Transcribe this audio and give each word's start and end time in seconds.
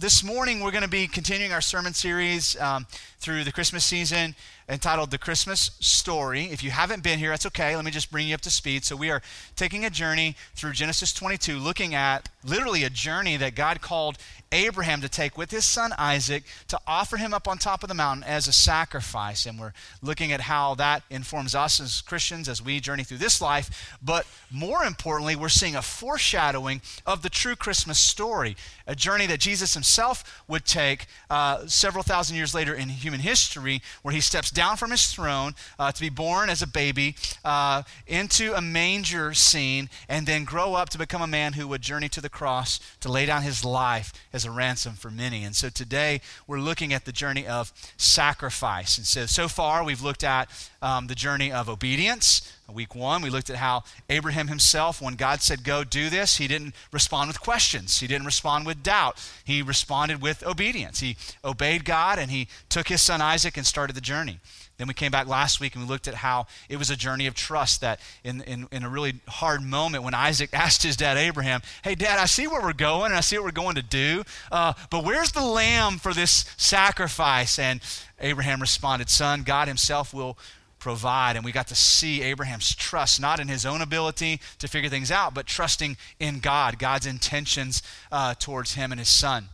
this 0.00 0.24
morning 0.24 0.60
we're 0.60 0.70
going 0.70 0.82
to 0.82 0.88
be 0.88 1.06
continuing 1.06 1.52
our 1.52 1.60
sermon 1.60 1.92
series 1.92 2.58
um, 2.58 2.86
through 3.18 3.44
the 3.44 3.52
Christmas 3.52 3.84
season 3.84 4.34
entitled 4.70 5.10
The 5.10 5.18
Christmas 5.18 5.72
Story. 5.80 6.44
If 6.44 6.62
you 6.62 6.70
haven't 6.70 7.02
been 7.02 7.18
here, 7.18 7.30
that's 7.30 7.46
okay. 7.46 7.74
Let 7.74 7.84
me 7.84 7.90
just 7.90 8.10
bring 8.10 8.28
you 8.28 8.34
up 8.34 8.40
to 8.42 8.50
speed. 8.50 8.84
So, 8.84 8.96
we 8.96 9.10
are 9.10 9.20
taking 9.56 9.84
a 9.84 9.90
journey 9.90 10.36
through 10.54 10.72
Genesis 10.72 11.12
22, 11.12 11.58
looking 11.58 11.94
at 11.94 12.28
literally 12.44 12.84
a 12.84 12.90
journey 12.90 13.36
that 13.36 13.54
God 13.54 13.80
called 13.80 14.16
Abraham 14.52 15.00
to 15.00 15.08
take 15.08 15.38
with 15.38 15.50
his 15.50 15.64
son 15.64 15.92
Isaac 15.96 16.42
to 16.68 16.78
offer 16.86 17.16
him 17.16 17.32
up 17.32 17.46
on 17.46 17.58
top 17.58 17.82
of 17.82 17.88
the 17.88 17.94
mountain 17.94 18.24
as 18.24 18.48
a 18.48 18.52
sacrifice. 18.52 19.46
And 19.46 19.58
we're 19.58 19.72
looking 20.02 20.32
at 20.32 20.42
how 20.42 20.74
that 20.76 21.02
informs 21.10 21.54
us 21.54 21.80
as 21.80 22.00
Christians 22.00 22.48
as 22.48 22.62
we 22.62 22.80
journey 22.80 23.04
through 23.04 23.18
this 23.18 23.40
life. 23.40 23.96
But 24.02 24.26
more 24.50 24.84
importantly, 24.84 25.36
we're 25.36 25.48
seeing 25.48 25.76
a 25.76 25.82
foreshadowing 25.82 26.80
of 27.06 27.22
the 27.22 27.30
true 27.30 27.54
Christmas 27.54 27.98
story, 27.98 28.56
a 28.86 28.96
journey 28.96 29.26
that 29.26 29.40
Jesus 29.40 29.74
himself 29.74 30.42
would 30.48 30.64
take 30.64 31.06
uh, 31.28 31.66
several 31.66 32.02
thousand 32.02 32.36
years 32.36 32.54
later 32.54 32.74
in 32.74 32.88
human 32.88 33.20
history, 33.20 33.82
where 34.02 34.14
he 34.14 34.20
steps 34.20 34.50
down 34.50 34.59
from 34.60 34.90
his 34.90 35.06
throne 35.06 35.54
uh, 35.78 35.90
to 35.90 36.00
be 36.00 36.08
born 36.08 36.50
as 36.50 36.62
a 36.62 36.66
baby 36.66 37.16
uh, 37.44 37.82
into 38.06 38.54
a 38.54 38.60
manger 38.60 39.32
scene 39.34 39.88
and 40.08 40.26
then 40.26 40.44
grow 40.44 40.74
up 40.74 40.88
to 40.90 40.98
become 40.98 41.22
a 41.22 41.26
man 41.26 41.54
who 41.54 41.66
would 41.68 41.82
journey 41.82 42.08
to 42.08 42.20
the 42.20 42.28
cross 42.28 42.78
to 43.00 43.10
lay 43.10 43.26
down 43.26 43.42
his 43.42 43.64
life 43.64 44.12
as 44.32 44.44
a 44.44 44.50
ransom 44.50 44.94
for 44.94 45.10
many. 45.10 45.44
And 45.44 45.56
so 45.56 45.68
today 45.68 46.20
we're 46.46 46.60
looking 46.60 46.92
at 46.92 47.04
the 47.04 47.12
journey 47.12 47.46
of 47.46 47.72
sacrifice. 47.96 48.98
And 48.98 49.06
so, 49.06 49.26
so 49.26 49.48
far 49.48 49.82
we've 49.82 50.02
looked 50.02 50.24
at 50.24 50.48
um, 50.82 51.06
the 51.06 51.14
journey 51.14 51.52
of 51.52 51.68
obedience. 51.68 52.52
Week 52.72 52.94
one, 52.94 53.20
we 53.20 53.30
looked 53.30 53.50
at 53.50 53.56
how 53.56 53.82
Abraham 54.08 54.46
himself, 54.48 55.02
when 55.02 55.14
God 55.14 55.42
said, 55.42 55.64
Go 55.64 55.82
do 55.82 56.08
this, 56.08 56.36
he 56.36 56.46
didn't 56.46 56.74
respond 56.92 57.28
with 57.28 57.40
questions. 57.40 57.98
He 57.98 58.06
didn't 58.06 58.26
respond 58.26 58.64
with 58.64 58.82
doubt. 58.82 59.18
He 59.44 59.60
responded 59.60 60.22
with 60.22 60.46
obedience. 60.46 61.00
He 61.00 61.16
obeyed 61.44 61.84
God 61.84 62.18
and 62.18 62.30
he 62.30 62.46
took 62.68 62.88
his 62.88 63.02
son 63.02 63.20
Isaac 63.20 63.56
and 63.56 63.66
started 63.66 63.96
the 63.96 64.00
journey. 64.00 64.38
Then 64.80 64.88
we 64.88 64.94
came 64.94 65.12
back 65.12 65.26
last 65.26 65.60
week 65.60 65.74
and 65.74 65.84
we 65.84 65.90
looked 65.90 66.08
at 66.08 66.14
how 66.14 66.46
it 66.70 66.78
was 66.78 66.88
a 66.88 66.96
journey 66.96 67.26
of 67.26 67.34
trust 67.34 67.82
that 67.82 68.00
in, 68.24 68.40
in, 68.42 68.66
in, 68.72 68.82
a 68.82 68.88
really 68.88 69.20
hard 69.28 69.62
moment 69.62 70.04
when 70.04 70.14
Isaac 70.14 70.48
asked 70.54 70.82
his 70.82 70.96
dad 70.96 71.18
Abraham, 71.18 71.60
Hey, 71.84 71.94
dad, 71.94 72.18
I 72.18 72.24
see 72.24 72.46
where 72.46 72.62
we're 72.62 72.72
going 72.72 73.10
and 73.10 73.16
I 73.16 73.20
see 73.20 73.36
what 73.36 73.44
we're 73.44 73.50
going 73.50 73.74
to 73.74 73.82
do, 73.82 74.22
uh, 74.50 74.72
but 74.88 75.04
where's 75.04 75.32
the 75.32 75.44
lamb 75.44 75.98
for 75.98 76.14
this 76.14 76.46
sacrifice? 76.56 77.58
And 77.58 77.82
Abraham 78.20 78.58
responded, 78.58 79.10
Son, 79.10 79.42
God 79.42 79.68
himself 79.68 80.14
will 80.14 80.38
provide. 80.80 81.36
And 81.36 81.44
we 81.44 81.52
got 81.52 81.68
to 81.68 81.76
see 81.76 82.22
Abraham's 82.22 82.74
trust, 82.74 83.20
not 83.20 83.38
in 83.38 83.48
his 83.48 83.64
own 83.64 83.80
ability 83.80 84.40
to 84.58 84.66
figure 84.66 84.90
things 84.90 85.10
out, 85.10 85.34
but 85.34 85.46
trusting 85.46 85.96
in 86.18 86.40
God, 86.40 86.78
God's 86.78 87.06
intentions 87.06 87.82
uh, 88.10 88.34
towards 88.38 88.74
him 88.74 88.90
and 88.90 88.98
his 88.98 89.08
son. 89.08 89.50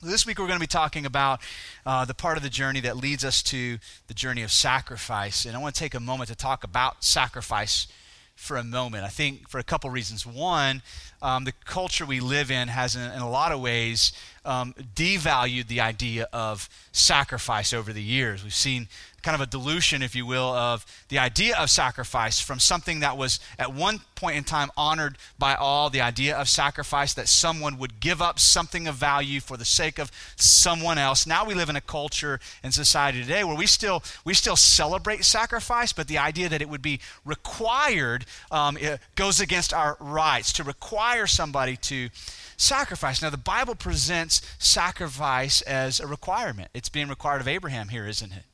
This 0.00 0.26
week 0.26 0.38
we're 0.38 0.46
going 0.46 0.58
to 0.58 0.62
be 0.62 0.66
talking 0.66 1.06
about 1.06 1.40
uh, 1.86 2.04
the 2.04 2.14
part 2.14 2.36
of 2.36 2.42
the 2.42 2.50
journey 2.50 2.80
that 2.80 2.96
leads 2.96 3.24
us 3.24 3.42
to 3.44 3.78
the 4.06 4.14
journey 4.14 4.42
of 4.42 4.52
sacrifice. 4.52 5.44
And 5.44 5.56
I 5.56 5.60
want 5.60 5.74
to 5.74 5.78
take 5.78 5.94
a 5.94 6.00
moment 6.00 6.28
to 6.28 6.36
talk 6.36 6.62
about 6.62 7.02
sacrifice 7.02 7.86
for 8.34 8.56
a 8.56 8.64
moment. 8.64 9.04
I 9.04 9.08
think 9.08 9.48
for 9.48 9.58
a 9.58 9.62
couple 9.62 9.88
reasons. 9.90 10.26
One, 10.26 10.82
um, 11.24 11.44
the 11.44 11.52
culture 11.64 12.04
we 12.04 12.20
live 12.20 12.50
in 12.50 12.68
has, 12.68 12.94
in, 12.94 13.10
in 13.10 13.22
a 13.22 13.30
lot 13.30 13.50
of 13.50 13.58
ways, 13.58 14.12
um, 14.44 14.74
devalued 14.94 15.68
the 15.68 15.80
idea 15.80 16.28
of 16.34 16.68
sacrifice 16.92 17.72
over 17.72 17.94
the 17.94 18.02
years. 18.02 18.44
We've 18.44 18.52
seen 18.52 18.88
kind 19.22 19.34
of 19.34 19.40
a 19.40 19.50
dilution, 19.50 20.02
if 20.02 20.14
you 20.14 20.26
will, 20.26 20.52
of 20.52 20.84
the 21.08 21.18
idea 21.18 21.56
of 21.56 21.70
sacrifice 21.70 22.40
from 22.40 22.60
something 22.60 23.00
that 23.00 23.16
was 23.16 23.40
at 23.58 23.72
one 23.72 24.00
point 24.14 24.36
in 24.36 24.44
time 24.44 24.70
honored 24.76 25.16
by 25.38 25.54
all, 25.54 25.88
the 25.88 26.02
idea 26.02 26.36
of 26.36 26.46
sacrifice, 26.46 27.14
that 27.14 27.26
someone 27.26 27.78
would 27.78 28.00
give 28.00 28.20
up 28.20 28.38
something 28.38 28.86
of 28.86 28.94
value 28.96 29.40
for 29.40 29.56
the 29.56 29.64
sake 29.64 29.98
of 29.98 30.12
someone 30.36 30.98
else. 30.98 31.26
Now 31.26 31.46
we 31.46 31.54
live 31.54 31.70
in 31.70 31.76
a 31.76 31.80
culture 31.80 32.38
and 32.62 32.74
society 32.74 33.22
today 33.22 33.44
where 33.44 33.56
we 33.56 33.66
still, 33.66 34.02
we 34.26 34.34
still 34.34 34.56
celebrate 34.56 35.24
sacrifice, 35.24 35.94
but 35.94 36.06
the 36.06 36.18
idea 36.18 36.50
that 36.50 36.60
it 36.60 36.68
would 36.68 36.82
be 36.82 37.00
required 37.24 38.26
um, 38.50 38.76
goes 39.14 39.40
against 39.40 39.72
our 39.72 39.96
rights 40.00 40.52
to 40.52 40.62
require 40.62 41.13
somebody 41.26 41.76
to 41.76 42.10
sacrifice. 42.56 43.22
Now, 43.22 43.30
the 43.30 43.36
Bible 43.36 43.74
presents 43.74 44.40
sacrifice 44.58 45.62
as 45.62 46.00
a 46.00 46.06
requirement. 46.06 46.70
It's 46.74 46.88
being 46.88 47.08
required 47.08 47.40
of 47.40 47.48
Abraham 47.48 47.88
here, 47.88 48.06
isn't 48.06 48.32
it? 48.32 48.44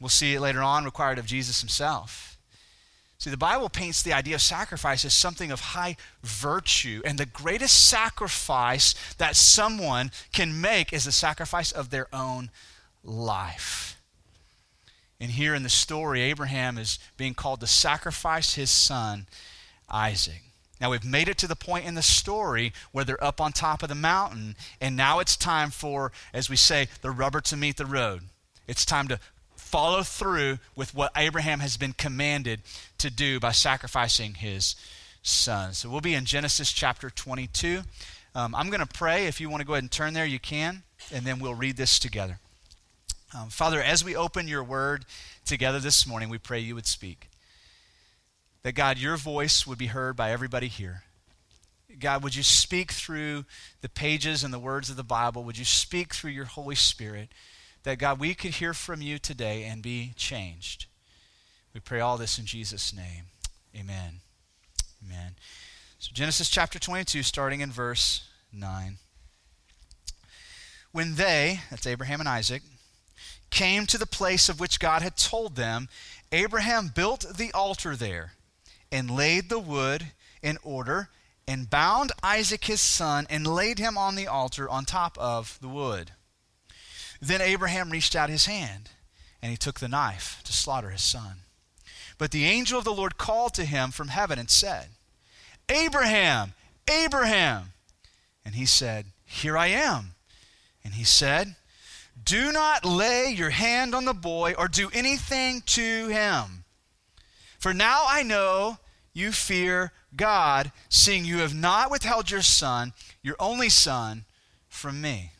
We'll 0.00 0.08
see 0.08 0.34
it 0.34 0.40
later 0.40 0.62
on, 0.62 0.84
required 0.84 1.18
of 1.18 1.26
Jesus 1.26 1.60
himself. 1.60 2.36
See, 3.18 3.30
the 3.30 3.36
Bible 3.36 3.68
paints 3.68 4.02
the 4.02 4.12
idea 4.12 4.34
of 4.34 4.42
sacrifice 4.42 5.04
as 5.04 5.14
something 5.14 5.52
of 5.52 5.60
high 5.60 5.96
virtue, 6.24 7.02
and 7.04 7.18
the 7.18 7.26
greatest 7.26 7.88
sacrifice 7.88 8.96
that 9.18 9.36
someone 9.36 10.10
can 10.32 10.60
make 10.60 10.92
is 10.92 11.04
the 11.04 11.12
sacrifice 11.12 11.70
of 11.70 11.90
their 11.90 12.08
own 12.12 12.50
life. 13.04 14.00
And 15.20 15.30
here 15.30 15.54
in 15.54 15.62
the 15.62 15.68
story, 15.68 16.20
Abraham 16.22 16.76
is 16.78 16.98
being 17.16 17.34
called 17.34 17.60
to 17.60 17.68
sacrifice 17.68 18.54
his 18.54 18.72
son, 18.72 19.28
Isaac. 19.88 20.42
Now 20.82 20.90
we've 20.90 21.04
made 21.04 21.28
it 21.28 21.38
to 21.38 21.46
the 21.46 21.54
point 21.54 21.86
in 21.86 21.94
the 21.94 22.02
story 22.02 22.72
where 22.90 23.04
they're 23.04 23.22
up 23.22 23.40
on 23.40 23.52
top 23.52 23.84
of 23.84 23.88
the 23.88 23.94
mountain, 23.94 24.56
and 24.80 24.96
now 24.96 25.20
it's 25.20 25.36
time 25.36 25.70
for, 25.70 26.10
as 26.34 26.50
we 26.50 26.56
say, 26.56 26.88
the 27.02 27.12
rubber 27.12 27.40
to 27.42 27.56
meet 27.56 27.76
the 27.76 27.86
road. 27.86 28.22
It's 28.66 28.84
time 28.84 29.06
to 29.06 29.20
follow 29.54 30.02
through 30.02 30.58
with 30.74 30.92
what 30.92 31.12
Abraham 31.16 31.60
has 31.60 31.76
been 31.76 31.92
commanded 31.92 32.62
to 32.98 33.10
do 33.10 33.38
by 33.38 33.52
sacrificing 33.52 34.34
his 34.34 34.74
son. 35.22 35.72
So 35.72 35.88
we'll 35.88 36.00
be 36.00 36.14
in 36.14 36.24
Genesis 36.24 36.72
chapter 36.72 37.10
22. 37.10 37.82
Um, 38.34 38.52
I'm 38.52 38.66
going 38.66 38.80
to 38.80 38.86
pray. 38.86 39.28
If 39.28 39.40
you 39.40 39.48
want 39.48 39.60
to 39.60 39.66
go 39.66 39.74
ahead 39.74 39.84
and 39.84 39.90
turn 39.90 40.14
there, 40.14 40.26
you 40.26 40.40
can, 40.40 40.82
and 41.14 41.24
then 41.24 41.38
we'll 41.38 41.54
read 41.54 41.76
this 41.76 42.00
together. 42.00 42.40
Um, 43.38 43.50
Father, 43.50 43.80
as 43.80 44.04
we 44.04 44.16
open 44.16 44.48
your 44.48 44.64
word 44.64 45.04
together 45.44 45.78
this 45.78 46.08
morning, 46.08 46.28
we 46.28 46.38
pray 46.38 46.58
you 46.58 46.74
would 46.74 46.88
speak. 46.88 47.28
That 48.62 48.72
God, 48.72 48.98
your 48.98 49.16
voice 49.16 49.66
would 49.66 49.78
be 49.78 49.86
heard 49.86 50.16
by 50.16 50.30
everybody 50.30 50.68
here. 50.68 51.02
God, 51.98 52.22
would 52.22 52.36
you 52.36 52.42
speak 52.42 52.92
through 52.92 53.44
the 53.80 53.88
pages 53.88 54.44
and 54.44 54.54
the 54.54 54.58
words 54.58 54.88
of 54.88 54.96
the 54.96 55.02
Bible? 55.02 55.44
Would 55.44 55.58
you 55.58 55.64
speak 55.64 56.14
through 56.14 56.30
your 56.30 56.44
Holy 56.44 56.74
Spirit? 56.74 57.30
That 57.82 57.98
God, 57.98 58.20
we 58.20 58.34
could 58.34 58.52
hear 58.52 58.72
from 58.72 59.02
you 59.02 59.18
today 59.18 59.64
and 59.64 59.82
be 59.82 60.12
changed. 60.16 60.86
We 61.74 61.80
pray 61.80 62.00
all 62.00 62.16
this 62.16 62.38
in 62.38 62.46
Jesus' 62.46 62.94
name. 62.94 63.24
Amen. 63.76 64.20
Amen. 65.04 65.34
So, 65.98 66.10
Genesis 66.12 66.48
chapter 66.48 66.78
22, 66.78 67.22
starting 67.22 67.60
in 67.60 67.70
verse 67.70 68.28
9. 68.52 68.98
When 70.92 71.14
they, 71.16 71.60
that's 71.70 71.86
Abraham 71.86 72.20
and 72.20 72.28
Isaac, 72.28 72.62
came 73.50 73.86
to 73.86 73.98
the 73.98 74.06
place 74.06 74.48
of 74.48 74.60
which 74.60 74.80
God 74.80 75.02
had 75.02 75.16
told 75.16 75.56
them, 75.56 75.88
Abraham 76.30 76.92
built 76.94 77.26
the 77.36 77.50
altar 77.52 77.96
there 77.96 78.32
and 78.92 79.10
laid 79.10 79.48
the 79.48 79.58
wood 79.58 80.12
in 80.42 80.58
order 80.62 81.08
and 81.48 81.70
bound 81.70 82.12
Isaac 82.22 82.64
his 82.64 82.80
son 82.80 83.26
and 83.28 83.46
laid 83.46 83.78
him 83.78 83.98
on 83.98 84.14
the 84.14 84.28
altar 84.28 84.68
on 84.68 84.84
top 84.84 85.18
of 85.18 85.58
the 85.60 85.68
wood. 85.68 86.12
Then 87.20 87.40
Abraham 87.40 87.90
reached 87.90 88.14
out 88.14 88.30
his 88.30 88.46
hand 88.46 88.90
and 89.40 89.50
he 89.50 89.56
took 89.56 89.80
the 89.80 89.88
knife 89.88 90.40
to 90.44 90.52
slaughter 90.52 90.90
his 90.90 91.02
son. 91.02 91.38
But 92.18 92.30
the 92.30 92.44
angel 92.44 92.78
of 92.78 92.84
the 92.84 92.92
Lord 92.92 93.18
called 93.18 93.54
to 93.54 93.64
him 93.64 93.90
from 93.90 94.08
heaven 94.08 94.38
and 94.38 94.50
said, 94.50 94.88
Abraham, 95.68 96.52
Abraham. 96.88 97.72
And 98.44 98.54
he 98.54 98.66
said, 98.66 99.06
Here 99.24 99.56
I 99.56 99.68
am. 99.68 100.14
And 100.84 100.94
he 100.94 101.04
said, 101.04 101.56
Do 102.22 102.52
not 102.52 102.84
lay 102.84 103.30
your 103.30 103.50
hand 103.50 103.94
on 103.94 104.04
the 104.04 104.14
boy 104.14 104.54
or 104.56 104.68
do 104.68 104.90
anything 104.92 105.62
to 105.66 106.08
him. 106.08 106.64
For 107.58 107.72
now 107.72 108.04
I 108.06 108.22
know 108.22 108.78
you 109.12 109.32
fear 109.32 109.92
God, 110.16 110.72
seeing 110.88 111.24
you 111.24 111.38
have 111.38 111.54
not 111.54 111.90
withheld 111.90 112.30
your 112.30 112.42
son, 112.42 112.92
your 113.22 113.36
only 113.38 113.68
son, 113.68 114.24
from 114.68 115.00
me. 115.00 115.32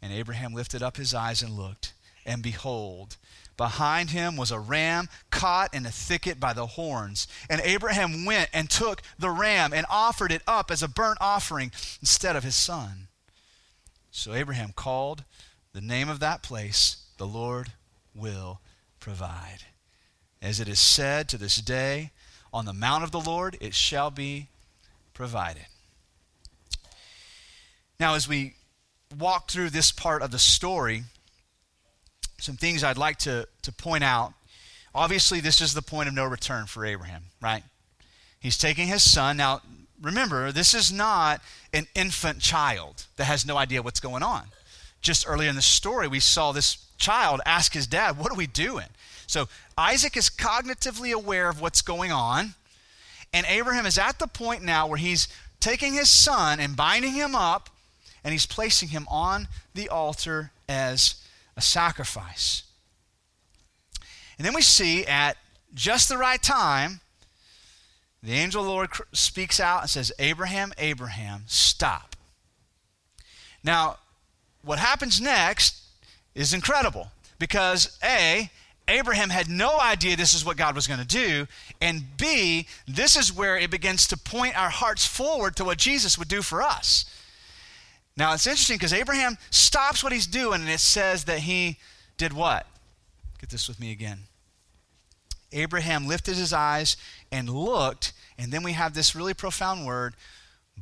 And 0.00 0.12
Abraham 0.12 0.52
lifted 0.52 0.82
up 0.82 0.96
his 0.96 1.14
eyes 1.14 1.42
and 1.42 1.56
looked, 1.56 1.94
and 2.26 2.42
behold, 2.42 3.16
behind 3.56 4.10
him 4.10 4.36
was 4.36 4.50
a 4.50 4.58
ram 4.58 5.08
caught 5.30 5.72
in 5.72 5.86
a 5.86 5.90
thicket 5.90 6.40
by 6.40 6.52
the 6.52 6.66
horns. 6.66 7.26
And 7.48 7.60
Abraham 7.62 8.24
went 8.24 8.50
and 8.52 8.68
took 8.68 9.02
the 9.18 9.30
ram 9.30 9.72
and 9.72 9.86
offered 9.88 10.32
it 10.32 10.42
up 10.46 10.70
as 10.70 10.82
a 10.82 10.88
burnt 10.88 11.18
offering 11.20 11.70
instead 12.00 12.36
of 12.36 12.44
his 12.44 12.54
son. 12.54 13.08
So 14.10 14.34
Abraham 14.34 14.72
called 14.74 15.24
the 15.72 15.80
name 15.80 16.08
of 16.08 16.20
that 16.20 16.42
place, 16.42 17.04
The 17.18 17.26
Lord 17.26 17.72
Will 18.14 18.60
Provide. 19.00 19.64
As 20.44 20.60
it 20.60 20.68
is 20.68 20.78
said 20.78 21.26
to 21.30 21.38
this 21.38 21.56
day, 21.56 22.10
on 22.52 22.66
the 22.66 22.74
mount 22.74 23.02
of 23.02 23.10
the 23.10 23.20
Lord 23.20 23.56
it 23.62 23.74
shall 23.74 24.10
be 24.10 24.48
provided. 25.14 25.64
Now, 27.98 28.14
as 28.14 28.28
we 28.28 28.52
walk 29.18 29.50
through 29.50 29.70
this 29.70 29.90
part 29.90 30.20
of 30.20 30.32
the 30.32 30.38
story, 30.38 31.04
some 32.36 32.56
things 32.56 32.84
I'd 32.84 32.98
like 32.98 33.16
to, 33.20 33.48
to 33.62 33.72
point 33.72 34.04
out. 34.04 34.34
Obviously, 34.94 35.40
this 35.40 35.62
is 35.62 35.72
the 35.72 35.80
point 35.80 36.08
of 36.08 36.14
no 36.14 36.26
return 36.26 36.66
for 36.66 36.84
Abraham, 36.84 37.22
right? 37.40 37.62
He's 38.38 38.58
taking 38.58 38.86
his 38.86 39.02
son. 39.02 39.38
Now, 39.38 39.62
remember, 40.02 40.52
this 40.52 40.74
is 40.74 40.92
not 40.92 41.40
an 41.72 41.86
infant 41.94 42.40
child 42.40 43.06
that 43.16 43.24
has 43.24 43.46
no 43.46 43.56
idea 43.56 43.80
what's 43.80 44.00
going 44.00 44.22
on. 44.22 44.44
Just 45.00 45.26
earlier 45.26 45.48
in 45.48 45.56
the 45.56 45.62
story, 45.62 46.06
we 46.06 46.20
saw 46.20 46.52
this 46.52 46.84
child 46.98 47.40
ask 47.46 47.72
his 47.72 47.86
dad, 47.86 48.18
What 48.18 48.30
are 48.30 48.36
we 48.36 48.46
doing? 48.46 48.86
So 49.26 49.48
Isaac 49.76 50.16
is 50.16 50.30
cognitively 50.30 51.12
aware 51.12 51.48
of 51.48 51.60
what's 51.60 51.82
going 51.82 52.12
on. 52.12 52.54
And 53.32 53.46
Abraham 53.48 53.86
is 53.86 53.98
at 53.98 54.18
the 54.18 54.26
point 54.26 54.62
now 54.62 54.86
where 54.86 54.98
he's 54.98 55.28
taking 55.60 55.94
his 55.94 56.10
son 56.10 56.60
and 56.60 56.76
binding 56.76 57.14
him 57.14 57.34
up 57.34 57.70
and 58.22 58.32
he's 58.32 58.46
placing 58.46 58.90
him 58.90 59.06
on 59.10 59.48
the 59.74 59.88
altar 59.88 60.52
as 60.68 61.16
a 61.56 61.60
sacrifice. 61.60 62.62
And 64.38 64.46
then 64.46 64.54
we 64.54 64.62
see 64.62 65.04
at 65.06 65.36
just 65.74 66.08
the 66.08 66.18
right 66.18 66.42
time, 66.42 67.00
the 68.22 68.32
angel 68.32 68.62
of 68.62 68.66
the 68.66 68.72
Lord 68.72 68.90
speaks 69.12 69.60
out 69.60 69.82
and 69.82 69.90
says, 69.90 70.10
Abraham, 70.18 70.72
Abraham, 70.78 71.42
stop. 71.46 72.16
Now, 73.62 73.98
what 74.62 74.78
happens 74.78 75.20
next 75.20 75.82
is 76.34 76.54
incredible 76.54 77.08
because 77.38 77.98
A, 78.02 78.50
Abraham 78.86 79.30
had 79.30 79.48
no 79.48 79.80
idea 79.80 80.16
this 80.16 80.34
is 80.34 80.44
what 80.44 80.56
God 80.56 80.74
was 80.74 80.86
going 80.86 81.00
to 81.00 81.06
do. 81.06 81.46
And 81.80 82.16
B, 82.18 82.66
this 82.86 83.16
is 83.16 83.32
where 83.32 83.56
it 83.56 83.70
begins 83.70 84.06
to 84.08 84.16
point 84.16 84.58
our 84.58 84.68
hearts 84.68 85.06
forward 85.06 85.56
to 85.56 85.64
what 85.64 85.78
Jesus 85.78 86.18
would 86.18 86.28
do 86.28 86.42
for 86.42 86.62
us. 86.62 87.06
Now, 88.16 88.34
it's 88.34 88.46
interesting 88.46 88.76
because 88.76 88.92
Abraham 88.92 89.38
stops 89.50 90.04
what 90.04 90.12
he's 90.12 90.26
doing 90.26 90.60
and 90.60 90.70
it 90.70 90.80
says 90.80 91.24
that 91.24 91.40
he 91.40 91.78
did 92.16 92.32
what? 92.32 92.66
Get 93.40 93.50
this 93.50 93.68
with 93.68 93.80
me 93.80 93.90
again. 93.90 94.20
Abraham 95.52 96.06
lifted 96.06 96.36
his 96.36 96.52
eyes 96.52 96.96
and 97.32 97.48
looked, 97.48 98.12
and 98.38 98.52
then 98.52 98.62
we 98.62 98.72
have 98.72 98.94
this 98.94 99.14
really 99.14 99.34
profound 99.34 99.86
word 99.86 100.14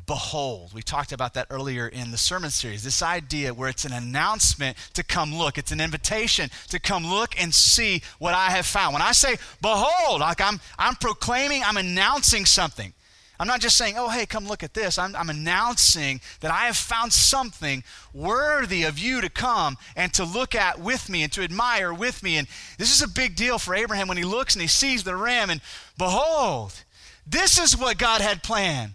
behold. 0.06 0.72
We 0.74 0.82
talked 0.82 1.12
about 1.12 1.34
that 1.34 1.46
earlier 1.50 1.86
in 1.86 2.10
the 2.10 2.18
sermon 2.18 2.50
series. 2.50 2.82
This 2.82 3.02
idea 3.02 3.54
where 3.54 3.68
it's 3.68 3.84
an 3.84 3.92
announcement 3.92 4.76
to 4.94 5.02
come 5.02 5.34
look, 5.34 5.58
it's 5.58 5.72
an 5.72 5.80
invitation 5.80 6.50
to 6.68 6.78
come 6.78 7.06
look 7.06 7.40
and 7.40 7.54
see 7.54 8.02
what 8.18 8.34
I 8.34 8.50
have 8.50 8.66
found. 8.66 8.94
When 8.94 9.02
I 9.02 9.12
say 9.12 9.36
behold, 9.60 10.20
like 10.20 10.40
I'm 10.40 10.60
I'm 10.78 10.96
proclaiming, 10.96 11.62
I'm 11.64 11.76
announcing 11.76 12.46
something. 12.46 12.92
I'm 13.40 13.48
not 13.48 13.60
just 13.60 13.76
saying, 13.76 13.94
oh, 13.98 14.08
hey, 14.08 14.24
come 14.24 14.46
look 14.46 14.62
at 14.62 14.72
this. 14.72 14.98
I'm, 14.98 15.16
I'm, 15.16 15.28
announcing 15.28 16.20
that 16.42 16.52
I 16.52 16.66
have 16.66 16.76
found 16.76 17.12
something 17.12 17.82
worthy 18.14 18.84
of 18.84 19.00
you 19.00 19.20
to 19.20 19.28
come 19.28 19.78
and 19.96 20.14
to 20.14 20.22
look 20.22 20.54
at 20.54 20.78
with 20.78 21.08
me 21.08 21.24
and 21.24 21.32
to 21.32 21.42
admire 21.42 21.92
with 21.92 22.22
me. 22.22 22.36
And 22.36 22.46
this 22.78 22.94
is 22.94 23.02
a 23.02 23.08
big 23.08 23.34
deal 23.34 23.58
for 23.58 23.74
Abraham 23.74 24.06
when 24.06 24.16
he 24.16 24.22
looks 24.22 24.54
and 24.54 24.62
he 24.62 24.68
sees 24.68 25.02
the 25.02 25.16
ram, 25.16 25.50
and 25.50 25.60
behold, 25.98 26.84
this 27.26 27.58
is 27.58 27.76
what 27.76 27.98
God 27.98 28.20
had 28.20 28.44
planned. 28.44 28.94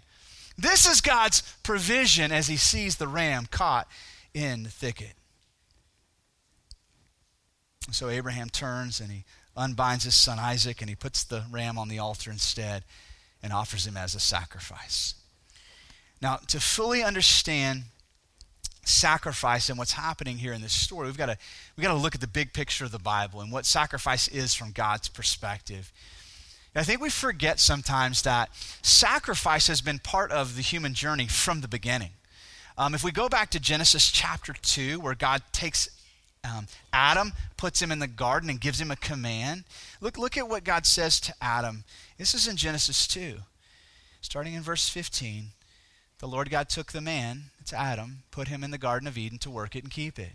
This 0.58 0.86
is 0.86 1.00
God's 1.00 1.42
provision 1.62 2.32
as 2.32 2.48
he 2.48 2.56
sees 2.56 2.96
the 2.96 3.06
ram 3.06 3.46
caught 3.48 3.86
in 4.34 4.64
the 4.64 4.70
thicket. 4.70 5.14
So 7.92 8.08
Abraham 8.08 8.50
turns 8.50 9.00
and 9.00 9.10
he 9.10 9.24
unbinds 9.56 10.04
his 10.04 10.16
son 10.16 10.38
Isaac 10.40 10.80
and 10.80 10.90
he 10.90 10.96
puts 10.96 11.22
the 11.22 11.44
ram 11.50 11.78
on 11.78 11.88
the 11.88 12.00
altar 12.00 12.30
instead 12.30 12.84
and 13.40 13.52
offers 13.52 13.86
him 13.86 13.96
as 13.96 14.16
a 14.16 14.20
sacrifice. 14.20 15.14
Now, 16.20 16.40
to 16.48 16.58
fully 16.58 17.04
understand 17.04 17.84
sacrifice 18.84 19.68
and 19.68 19.78
what's 19.78 19.92
happening 19.92 20.38
here 20.38 20.52
in 20.52 20.60
this 20.60 20.72
story, 20.72 21.06
we've 21.06 21.16
got 21.16 21.26
to, 21.26 21.38
we've 21.76 21.84
got 21.84 21.92
to 21.92 21.98
look 21.98 22.16
at 22.16 22.20
the 22.20 22.26
big 22.26 22.52
picture 22.52 22.84
of 22.84 22.90
the 22.90 22.98
Bible 22.98 23.40
and 23.40 23.52
what 23.52 23.64
sacrifice 23.64 24.26
is 24.26 24.54
from 24.54 24.72
God's 24.72 25.08
perspective. 25.08 25.92
I 26.74 26.84
think 26.84 27.00
we 27.00 27.10
forget 27.10 27.58
sometimes 27.58 28.22
that 28.22 28.50
sacrifice 28.82 29.66
has 29.66 29.80
been 29.80 29.98
part 29.98 30.30
of 30.30 30.56
the 30.56 30.62
human 30.62 30.94
journey 30.94 31.26
from 31.26 31.60
the 31.60 31.68
beginning. 31.68 32.10
Um, 32.76 32.94
if 32.94 33.02
we 33.02 33.10
go 33.10 33.28
back 33.28 33.50
to 33.50 33.60
Genesis 33.60 34.10
chapter 34.10 34.52
2, 34.52 35.00
where 35.00 35.14
God 35.14 35.42
takes 35.52 35.88
um, 36.44 36.66
Adam, 36.92 37.32
puts 37.56 37.82
him 37.82 37.90
in 37.90 37.98
the 37.98 38.06
garden, 38.06 38.48
and 38.48 38.60
gives 38.60 38.80
him 38.80 38.90
a 38.90 38.96
command, 38.96 39.64
look, 40.00 40.16
look 40.16 40.36
at 40.36 40.48
what 40.48 40.62
God 40.62 40.86
says 40.86 41.18
to 41.20 41.34
Adam. 41.40 41.84
This 42.16 42.34
is 42.34 42.46
in 42.46 42.56
Genesis 42.56 43.08
2, 43.08 43.38
starting 44.20 44.54
in 44.54 44.62
verse 44.62 44.88
15. 44.88 45.46
The 46.20 46.28
Lord 46.28 46.50
God 46.50 46.68
took 46.68 46.92
the 46.92 47.00
man, 47.00 47.44
it's 47.60 47.72
Adam, 47.72 48.22
put 48.30 48.48
him 48.48 48.62
in 48.62 48.70
the 48.70 48.78
Garden 48.78 49.08
of 49.08 49.18
Eden 49.18 49.38
to 49.38 49.50
work 49.50 49.74
it 49.74 49.82
and 49.82 49.92
keep 49.92 50.18
it. 50.18 50.32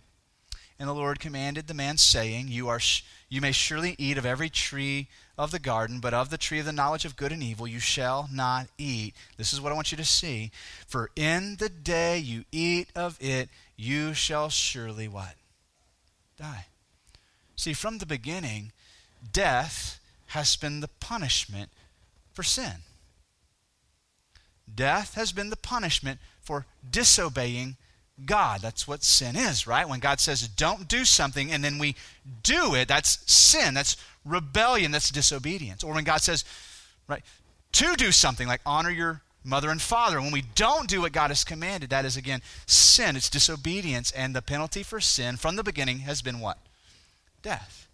And 0.84 0.90
the 0.90 0.96
Lord 0.96 1.22
commanded 1.22 1.68
the 1.68 1.74
man, 1.74 1.98
saying, 1.98 2.50
You, 2.50 2.68
are 2.68 2.78
sh- 2.78 3.06
you 3.30 3.40
may 3.40 3.54
surely 3.54 3.96
eat 3.98 4.18
of 4.18 4.26
every 4.26 4.50
tree 4.50 5.08
of 5.38 5.52
the 5.52 5.58
garden, 5.58 6.02
but 6.02 6.14
of 6.14 6.30
the 6.30 6.38
tree 6.38 6.60
of 6.60 6.66
the 6.66 6.74
knowledge 6.74 7.06
of 7.06 7.16
good 7.16 7.32
and 7.32 7.42
evil 7.42 7.66
you 7.66 7.80
shall 7.80 8.28
not 8.30 8.68
eat. 8.78 9.16
This 9.38 9.54
is 9.54 9.62
what 9.62 9.72
I 9.72 9.76
want 9.76 9.94
you 9.94 9.98
to 9.98 10.04
see. 10.04 10.52
For 10.86 11.10
in 11.16 11.56
the 11.56 11.70
day 11.70 12.18
you 12.18 12.44
eat 12.52 12.90
of 12.98 13.18
it, 13.22 13.48
you 13.78 14.14
shall 14.14 14.50
surely 14.50 15.08
what? 15.08 15.36
Die. 16.38 16.66
See, 17.56 17.72
from 17.72 18.00
the 18.00 18.06
beginning, 18.06 18.74
death 19.32 20.02
has 20.26 20.58
been 20.58 20.82
the 20.82 20.90
punishment 21.00 21.70
for 22.34 22.44
sin. 22.44 22.84
Death 24.76 25.16
has 25.16 25.32
been 25.32 25.50
the 25.50 25.56
punishment 25.56 26.20
for 26.42 26.66
disobeying 26.92 27.78
God. 28.26 28.62
That's 28.62 28.88
what 28.88 29.04
sin 29.04 29.36
is, 29.36 29.66
right? 29.66 29.88
When 29.88 30.00
God 30.00 30.20
says, 30.20 30.48
don't 30.48 30.88
do 30.88 31.06
something, 31.06 31.52
and 31.52 31.64
then 31.64 31.80
we 31.80 31.96
do 32.44 32.76
it, 32.76 32.88
that's 32.88 33.20
sin. 33.32 33.74
That's 33.74 33.98
rebellion, 34.24 34.92
that's 34.92 35.10
disobedience. 35.10 35.84
Or 35.84 35.94
when 35.94 36.04
God 36.04 36.22
says, 36.22 36.46
right, 37.08 37.24
to 37.74 37.96
do 37.96 38.12
something 38.12 38.48
like 38.48 38.62
honor 38.66 38.92
your 38.92 39.22
mother 39.44 39.70
and 39.70 39.82
father. 39.82 40.22
When 40.22 40.32
we 40.32 40.44
don't 40.56 40.88
do 40.88 41.02
what 41.02 41.12
God 41.12 41.30
has 41.30 41.44
commanded, 41.44 41.90
that 41.90 42.06
is 42.06 42.16
again 42.16 42.42
sin. 42.66 43.16
It's 43.16 43.30
disobedience. 43.30 44.12
And 44.12 44.36
the 44.36 44.42
penalty 44.42 44.84
for 44.84 45.00
sin 45.00 45.38
from 45.38 45.56
the 45.56 45.64
beginning 45.64 46.00
has 46.00 46.22
been 46.22 46.40
what? 46.40 46.58
Death. 47.42 47.88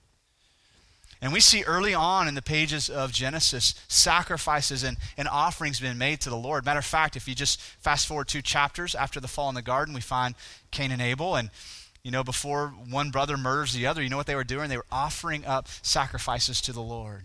And 1.21 1.33
we 1.33 1.41
see 1.41 1.63
early 1.63 1.93
on 1.93 2.29
in 2.29 2.35
the 2.35 2.41
pages 2.41 2.89
of 2.89 3.11
Genesis 3.11 3.75
sacrifices 3.89 4.83
and, 4.83 4.97
and 5.17 5.27
offerings 5.27 5.79
being 5.79 5.97
made 5.97 6.21
to 6.21 6.29
the 6.29 6.37
Lord. 6.37 6.65
Matter 6.65 6.79
of 6.79 6.85
fact, 6.85 7.17
if 7.17 7.27
you 7.27 7.35
just 7.35 7.59
fast 7.61 8.07
forward 8.07 8.29
two 8.29 8.41
chapters 8.41 8.95
after 8.95 9.19
the 9.19 9.27
fall 9.27 9.49
in 9.49 9.55
the 9.55 9.61
garden, 9.61 9.93
we 9.93 10.01
find 10.01 10.35
Cain 10.71 10.91
and 10.91 11.01
Abel. 11.01 11.35
And, 11.35 11.49
you 12.03 12.11
know, 12.11 12.23
before 12.23 12.69
one 12.69 13.11
brother 13.11 13.35
murders 13.35 13.73
the 13.73 13.85
other, 13.85 14.01
you 14.01 14.09
know 14.09 14.15
what 14.15 14.27
they 14.27 14.35
were 14.35 14.45
doing? 14.45 14.69
They 14.69 14.77
were 14.77 14.85
offering 14.91 15.45
up 15.45 15.67
sacrifices 15.81 16.61
to 16.61 16.71
the 16.71 16.81
Lord. 16.81 17.23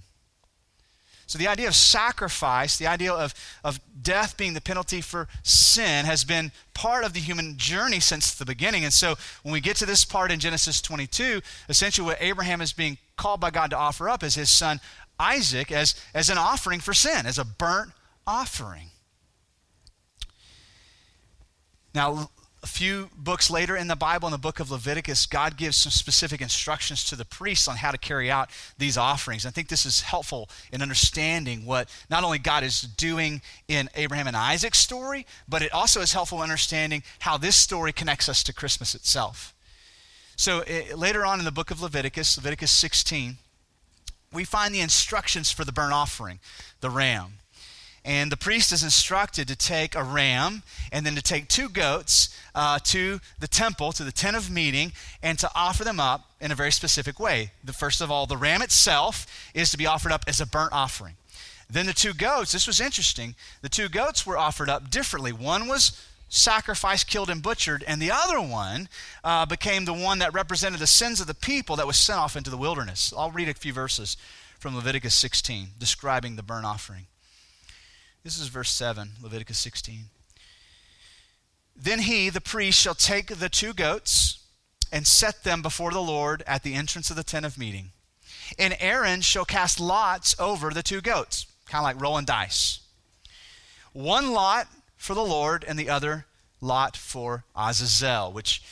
So 1.26 1.38
the 1.38 1.48
idea 1.48 1.68
of 1.68 1.74
sacrifice, 1.74 2.76
the 2.76 2.86
idea 2.86 3.12
of, 3.12 3.34
of 3.62 3.80
death 4.02 4.36
being 4.36 4.54
the 4.54 4.60
penalty 4.60 5.00
for 5.00 5.28
sin, 5.42 6.04
has 6.04 6.24
been 6.24 6.52
part 6.74 7.04
of 7.04 7.12
the 7.12 7.20
human 7.20 7.56
journey 7.56 8.00
since 8.00 8.34
the 8.34 8.44
beginning. 8.44 8.84
And 8.84 8.92
so 8.92 9.14
when 9.42 9.52
we 9.52 9.60
get 9.60 9.76
to 9.76 9.86
this 9.86 10.04
part 10.04 10.30
in 10.30 10.40
Genesis 10.40 10.80
22, 10.80 11.40
essentially 11.68 12.06
what 12.06 12.18
Abraham 12.20 12.60
is 12.60 12.72
being 12.72 12.98
called 13.16 13.40
by 13.40 13.50
God 13.50 13.70
to 13.70 13.76
offer 13.76 14.08
up 14.08 14.22
is 14.22 14.34
his 14.34 14.50
son 14.50 14.80
Isaac 15.18 15.70
as, 15.70 15.94
as 16.12 16.28
an 16.28 16.38
offering 16.38 16.80
for 16.80 16.92
sin, 16.92 17.26
as 17.26 17.38
a 17.38 17.44
burnt 17.44 17.92
offering. 18.26 18.90
Now, 21.94 22.30
a 22.64 22.66
few 22.66 23.10
books 23.14 23.50
later 23.50 23.76
in 23.76 23.88
the 23.88 23.94
Bible, 23.94 24.26
in 24.26 24.32
the 24.32 24.38
book 24.38 24.58
of 24.58 24.70
Leviticus, 24.70 25.26
God 25.26 25.58
gives 25.58 25.76
some 25.76 25.90
specific 25.90 26.40
instructions 26.40 27.04
to 27.04 27.14
the 27.14 27.26
priests 27.26 27.68
on 27.68 27.76
how 27.76 27.90
to 27.90 27.98
carry 27.98 28.30
out 28.30 28.48
these 28.78 28.96
offerings. 28.96 29.44
I 29.44 29.50
think 29.50 29.68
this 29.68 29.84
is 29.84 30.00
helpful 30.00 30.48
in 30.72 30.80
understanding 30.80 31.66
what 31.66 31.90
not 32.08 32.24
only 32.24 32.38
God 32.38 32.64
is 32.64 32.80
doing 32.80 33.42
in 33.68 33.90
Abraham 33.94 34.26
and 34.26 34.34
Isaac's 34.34 34.78
story, 34.78 35.26
but 35.46 35.60
it 35.60 35.74
also 35.74 36.00
is 36.00 36.14
helpful 36.14 36.38
in 36.38 36.44
understanding 36.44 37.02
how 37.18 37.36
this 37.36 37.54
story 37.54 37.92
connects 37.92 38.30
us 38.30 38.42
to 38.44 38.54
Christmas 38.54 38.94
itself. 38.94 39.54
So 40.34 40.60
it, 40.60 40.92
eh, 40.92 40.94
later 40.94 41.26
on 41.26 41.40
in 41.40 41.44
the 41.44 41.52
book 41.52 41.70
of 41.70 41.82
Leviticus, 41.82 42.38
Leviticus 42.38 42.70
16, 42.70 43.36
we 44.32 44.44
find 44.44 44.74
the 44.74 44.80
instructions 44.80 45.52
for 45.52 45.66
the 45.66 45.72
burnt 45.72 45.92
offering, 45.92 46.40
the 46.80 46.88
ram. 46.88 47.40
And 48.04 48.30
the 48.30 48.36
priest 48.36 48.70
is 48.70 48.82
instructed 48.82 49.48
to 49.48 49.56
take 49.56 49.94
a 49.94 50.04
ram 50.04 50.62
and 50.92 51.06
then 51.06 51.14
to 51.14 51.22
take 51.22 51.48
two 51.48 51.70
goats 51.70 52.36
uh, 52.54 52.78
to 52.84 53.20
the 53.38 53.48
temple, 53.48 53.92
to 53.92 54.04
the 54.04 54.12
tent 54.12 54.36
of 54.36 54.50
meeting, 54.50 54.92
and 55.22 55.38
to 55.38 55.50
offer 55.54 55.84
them 55.84 55.98
up 55.98 56.30
in 56.40 56.52
a 56.52 56.54
very 56.54 56.70
specific 56.70 57.18
way. 57.18 57.52
The, 57.64 57.72
first 57.72 58.02
of 58.02 58.10
all, 58.10 58.26
the 58.26 58.36
ram 58.36 58.60
itself 58.60 59.26
is 59.54 59.70
to 59.70 59.78
be 59.78 59.86
offered 59.86 60.12
up 60.12 60.24
as 60.26 60.40
a 60.40 60.46
burnt 60.46 60.72
offering. 60.72 61.14
Then 61.70 61.86
the 61.86 61.94
two 61.94 62.12
goats, 62.12 62.52
this 62.52 62.66
was 62.66 62.78
interesting, 62.78 63.34
the 63.62 63.70
two 63.70 63.88
goats 63.88 64.26
were 64.26 64.36
offered 64.36 64.68
up 64.68 64.90
differently. 64.90 65.32
One 65.32 65.66
was 65.66 65.98
sacrificed, 66.28 67.08
killed, 67.08 67.30
and 67.30 67.42
butchered, 67.42 67.84
and 67.86 68.02
the 68.02 68.10
other 68.10 68.40
one 68.40 68.88
uh, 69.22 69.46
became 69.46 69.86
the 69.86 69.94
one 69.94 70.18
that 70.18 70.34
represented 70.34 70.80
the 70.80 70.86
sins 70.86 71.20
of 71.20 71.26
the 71.26 71.34
people 71.34 71.76
that 71.76 71.86
was 71.86 71.96
sent 71.96 72.18
off 72.18 72.36
into 72.36 72.50
the 72.50 72.56
wilderness. 72.58 73.14
I'll 73.16 73.30
read 73.30 73.48
a 73.48 73.54
few 73.54 73.72
verses 73.72 74.18
from 74.58 74.76
Leviticus 74.76 75.14
16 75.14 75.68
describing 75.78 76.36
the 76.36 76.42
burnt 76.42 76.66
offering. 76.66 77.06
This 78.24 78.38
is 78.38 78.48
verse 78.48 78.70
7, 78.70 79.10
Leviticus 79.22 79.58
16. 79.58 80.04
Then 81.76 81.98
he, 81.98 82.30
the 82.30 82.40
priest, 82.40 82.80
shall 82.80 82.94
take 82.94 83.26
the 83.26 83.50
two 83.50 83.74
goats 83.74 84.38
and 84.90 85.06
set 85.06 85.44
them 85.44 85.60
before 85.60 85.90
the 85.90 86.00
Lord 86.00 86.42
at 86.46 86.62
the 86.62 86.72
entrance 86.72 87.10
of 87.10 87.16
the 87.16 87.22
tent 87.22 87.44
of 87.44 87.58
meeting. 87.58 87.90
And 88.58 88.76
Aaron 88.80 89.20
shall 89.20 89.44
cast 89.44 89.78
lots 89.78 90.34
over 90.38 90.70
the 90.70 90.82
two 90.82 91.02
goats, 91.02 91.46
kind 91.66 91.82
of 91.82 91.84
like 91.84 92.00
rolling 92.00 92.24
dice. 92.24 92.80
one 93.92 94.32
lot 94.32 94.68
for 94.96 95.12
the 95.12 95.24
Lord 95.24 95.62
and 95.68 95.78
the 95.78 95.90
other 95.90 96.24
lot 96.62 96.96
for 96.96 97.44
Azazel, 97.54 98.32
which 98.32 98.62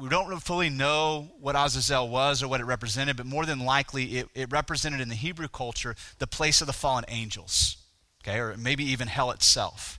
we 0.00 0.08
don't 0.08 0.40
fully 0.42 0.70
know 0.70 1.28
what 1.38 1.56
Azazel 1.56 2.08
was 2.08 2.42
or 2.42 2.48
what 2.48 2.60
it 2.60 2.64
represented, 2.64 3.18
but 3.18 3.26
more 3.26 3.44
than 3.44 3.60
likely 3.60 4.16
it, 4.16 4.28
it 4.34 4.50
represented 4.50 5.02
in 5.02 5.10
the 5.10 5.14
Hebrew 5.14 5.48
culture 5.48 5.94
the 6.18 6.26
place 6.26 6.62
of 6.62 6.66
the 6.66 6.72
fallen 6.72 7.04
angels, 7.08 7.76
okay, 8.26 8.38
or 8.38 8.56
maybe 8.56 8.84
even 8.84 9.08
hell 9.08 9.30
itself. 9.30 9.98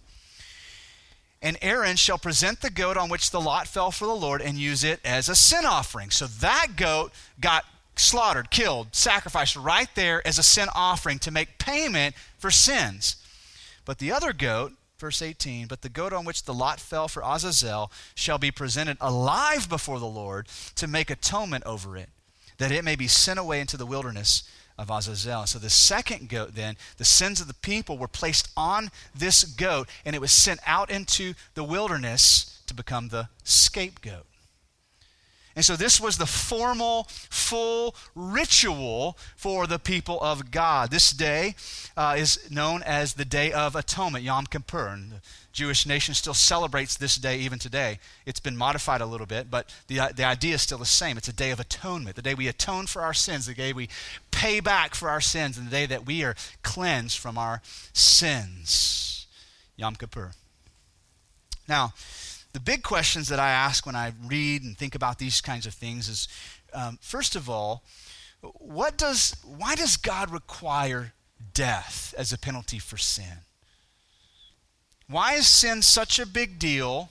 And 1.41 1.57
Aaron 1.61 1.95
shall 1.95 2.17
present 2.17 2.61
the 2.61 2.71
goat 2.71 2.97
on 2.97 3.09
which 3.09 3.29
the 3.29 3.41
lot 3.41 3.67
fell 3.67 3.91
for 3.91 4.05
the 4.05 4.15
Lord 4.15 4.41
and 4.41 4.57
use 4.57 4.83
it 4.83 4.99
as 5.05 5.29
a 5.29 5.35
sin 5.35 5.65
offering. 5.65 6.09
So 6.09 6.25
that 6.25 6.69
goat 6.75 7.11
got 7.39 7.65
slaughtered, 7.95 8.49
killed, 8.49 8.87
sacrificed 8.93 9.55
right 9.55 9.89
there 9.95 10.25
as 10.25 10.39
a 10.39 10.43
sin 10.43 10.69
offering 10.73 11.19
to 11.19 11.31
make 11.31 11.59
payment 11.59 12.15
for 12.39 12.49
sins. 12.49 13.17
But 13.85 13.99
the 13.99 14.11
other 14.11 14.33
goat, 14.33 14.73
verse 14.97 15.21
18, 15.21 15.67
but 15.67 15.83
the 15.83 15.89
goat 15.89 16.13
on 16.13 16.25
which 16.25 16.43
the 16.43 16.53
lot 16.53 16.79
fell 16.79 17.07
for 17.07 17.21
Azazel 17.23 17.91
shall 18.15 18.39
be 18.39 18.49
presented 18.49 18.97
alive 18.99 19.69
before 19.69 19.99
the 19.99 20.05
Lord 20.05 20.47
to 20.75 20.87
make 20.87 21.11
atonement 21.11 21.63
over 21.65 21.95
it, 21.95 22.09
that 22.57 22.71
it 22.71 22.83
may 22.83 22.95
be 22.95 23.07
sent 23.07 23.37
away 23.37 23.61
into 23.61 23.77
the 23.77 23.85
wilderness 23.85 24.43
of 24.77 24.89
Azazel. 24.89 25.45
So 25.47 25.59
the 25.59 25.69
second 25.69 26.29
goat, 26.29 26.55
then, 26.55 26.75
the 26.97 27.05
sins 27.05 27.39
of 27.41 27.47
the 27.47 27.53
people 27.53 27.97
were 27.97 28.07
placed 28.07 28.49
on 28.57 28.91
this 29.13 29.43
goat, 29.43 29.87
and 30.03 30.15
it 30.15 30.21
was 30.21 30.31
sent 30.31 30.59
out 30.65 30.89
into 30.89 31.33
the 31.53 31.63
wilderness 31.63 32.61
to 32.67 32.73
become 32.73 33.09
the 33.09 33.29
scapegoat. 33.43 34.25
And 35.55 35.63
so 35.63 35.77
this 35.77 36.01
was 36.01 36.17
the 36.17 36.25
formal, 36.25 37.07
full 37.09 37.95
ritual 38.13 39.17
for 39.37 39.67
the 39.67 39.79
people 39.79 40.21
of 40.21 40.51
God. 40.51 40.91
This 40.91 41.11
day 41.11 41.55
uh, 41.95 42.15
is 42.17 42.51
known 42.51 42.83
as 42.83 43.13
the 43.13 43.23
Day 43.23 43.53
of 43.53 43.73
Atonement, 43.73 44.25
Yom 44.25 44.47
Kippur. 44.47 44.87
And 44.87 45.11
the 45.11 45.21
Jewish 45.53 45.85
nation 45.85 46.13
still 46.13 46.33
celebrates 46.33 46.97
this 46.97 47.15
day 47.15 47.37
even 47.39 47.57
today. 47.57 47.99
It's 48.25 48.41
been 48.41 48.57
modified 48.57 48.99
a 48.99 49.05
little 49.05 49.25
bit, 49.25 49.49
but 49.49 49.73
the, 49.87 50.01
uh, 50.01 50.09
the 50.13 50.25
idea 50.25 50.55
is 50.55 50.61
still 50.61 50.77
the 50.77 50.85
same. 50.85 51.17
It's 51.17 51.29
a 51.29 51.33
day 51.33 51.51
of 51.51 51.61
atonement, 51.61 52.17
the 52.17 52.21
day 52.21 52.33
we 52.33 52.49
atone 52.49 52.87
for 52.87 53.01
our 53.01 53.13
sins, 53.13 53.45
the 53.45 53.53
day 53.53 53.71
we 53.71 53.87
pay 54.31 54.59
back 54.59 54.93
for 54.93 55.09
our 55.09 55.21
sins, 55.21 55.57
and 55.57 55.67
the 55.67 55.71
day 55.71 55.85
that 55.85 56.05
we 56.05 56.25
are 56.25 56.35
cleansed 56.63 57.17
from 57.17 57.37
our 57.37 57.61
sins. 57.93 59.27
Yom 59.77 59.95
Kippur. 59.95 60.33
Now, 61.67 61.93
the 62.55 62.61
big 62.61 62.83
questions 62.83 63.27
that 63.27 63.37
I 63.37 63.49
ask 63.49 63.85
when 63.85 63.97
I 63.97 64.13
read 64.25 64.63
and 64.63 64.77
think 64.77 64.95
about 64.95 65.19
these 65.19 65.41
kinds 65.41 65.65
of 65.65 65.73
things 65.73 66.07
is 66.07 66.29
um, 66.73 66.97
first 67.01 67.35
of 67.35 67.49
all, 67.49 67.83
what 68.53 68.97
does, 68.97 69.35
why 69.43 69.75
does 69.75 69.97
God 69.97 70.31
require 70.31 71.11
death 71.53 72.15
as 72.17 72.31
a 72.31 72.37
penalty 72.37 72.79
for 72.79 72.95
sin? 72.95 73.39
Why 75.09 75.33
is 75.33 75.47
sin 75.47 75.81
such 75.81 76.17
a 76.17 76.25
big 76.25 76.57
deal 76.57 77.09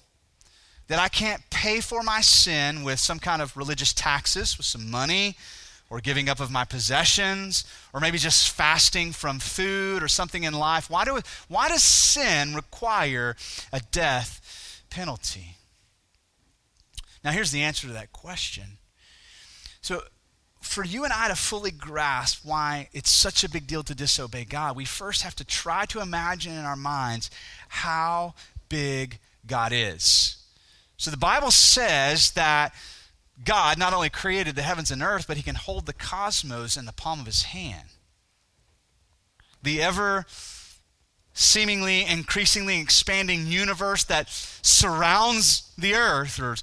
that 0.89 0.99
I 0.99 1.09
can't 1.09 1.43
pay 1.51 1.81
for 1.81 2.03
my 2.03 2.23
sin 2.23 2.83
with 2.83 2.99
some 2.99 3.19
kind 3.19 3.43
of 3.43 3.55
religious 3.55 3.93
taxes, 3.93 4.57
with 4.57 4.65
some 4.65 4.91
money, 4.91 5.37
or 5.91 6.01
giving 6.01 6.31
up 6.31 6.41
of 6.41 6.51
my 6.51 6.65
possessions, 6.65 7.67
or 7.93 8.01
maybe 8.01 8.17
just 8.17 8.51
fasting 8.51 9.13
from 9.13 9.41
food 9.41 10.03
or 10.03 10.09
something 10.09 10.45
in 10.45 10.55
life? 10.55 10.89
Why, 10.89 11.05
do, 11.05 11.21
why 11.49 11.69
does 11.69 11.83
sin 11.83 12.55
require 12.55 13.37
a 13.75 13.81
death 13.93 14.41
penalty? 14.95 15.57
Now, 17.25 17.33
here's 17.33 17.51
the 17.51 17.63
answer 17.63 17.89
to 17.89 17.93
that 17.95 18.13
question. 18.13 18.79
So, 19.81 20.03
for 20.61 20.85
you 20.85 21.05
and 21.05 21.13
I 21.13 21.29
to 21.29 21.35
fully 21.35 21.73
grasp 21.73 22.45
why 22.45 22.89
it's 22.93 23.11
such 23.11 23.43
a 23.43 23.51
big 23.51 23.67
deal 23.67 23.83
to 23.83 23.95
disobey 23.95 24.45
God, 24.45 24.77
we 24.77 24.85
first 24.85 25.23
have 25.23 25.35
to 25.37 25.45
try 25.45 25.85
to 25.87 26.01
imagine 26.01 26.53
in 26.53 26.65
our 26.65 26.77
minds 26.77 27.29
how 27.69 28.35
big 28.69 29.19
God 29.47 29.73
is. 29.75 30.37
So, 30.97 31.11
the 31.11 31.17
Bible 31.17 31.51
says 31.51 32.31
that 32.33 32.73
God 33.45 33.79
not 33.79 33.95
only 33.95 34.11
created 34.11 34.55
the 34.55 34.63
heavens 34.63 34.93
and 34.93 35.03
earth, 35.03 35.27
but 35.27 35.37
he 35.37 35.43
can 35.43 35.57
hold 35.57 35.87
the 35.87 35.93
cosmos 35.93 36.77
in 36.77 36.85
the 36.85 36.93
palm 36.93 37.19
of 37.19 37.27
his 37.27 37.43
hand. 37.45 37.89
The 39.61 39.83
ever 39.83 40.25
seemingly 41.35 42.07
increasingly 42.07 42.81
expanding 42.81 43.47
universe 43.47 44.05
that 44.05 44.29
surrounds 44.29 45.73
the 45.77 45.95
earth, 45.95 46.41
or 46.41 46.57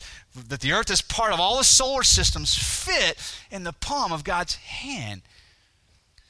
that 0.47 0.61
the 0.61 0.71
earth 0.71 0.89
is 0.89 1.01
part 1.01 1.33
of 1.33 1.39
all 1.39 1.57
the 1.57 1.63
solar 1.63 2.03
systems, 2.03 2.55
fit 2.55 3.17
in 3.51 3.63
the 3.63 3.73
palm 3.73 4.13
of 4.13 4.23
God's 4.23 4.55
hand. 4.55 5.21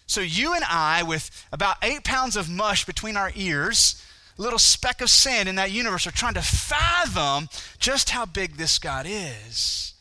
So 0.08 0.22
you 0.22 0.54
and 0.54 0.64
I, 0.68 1.04
with 1.04 1.30
about 1.54 1.78
eight 1.84 2.04
pounds 2.04 2.36
of 2.36 2.50
mush 2.50 2.84
between 2.84 3.16
our 3.16 3.32
ears, 3.36 4.04
little 4.38 4.60
speck 4.60 5.02
of 5.02 5.10
sand 5.10 5.48
in 5.48 5.56
that 5.56 5.72
universe, 5.72 6.08
are 6.08 6.12
trying 6.12 6.34
to 6.34 6.42
fathom 6.42 7.48
just 7.80 8.10
how 8.10 8.26
big 8.26 8.58
this 8.58 8.80
God 8.80 9.06
is. 9.08 9.94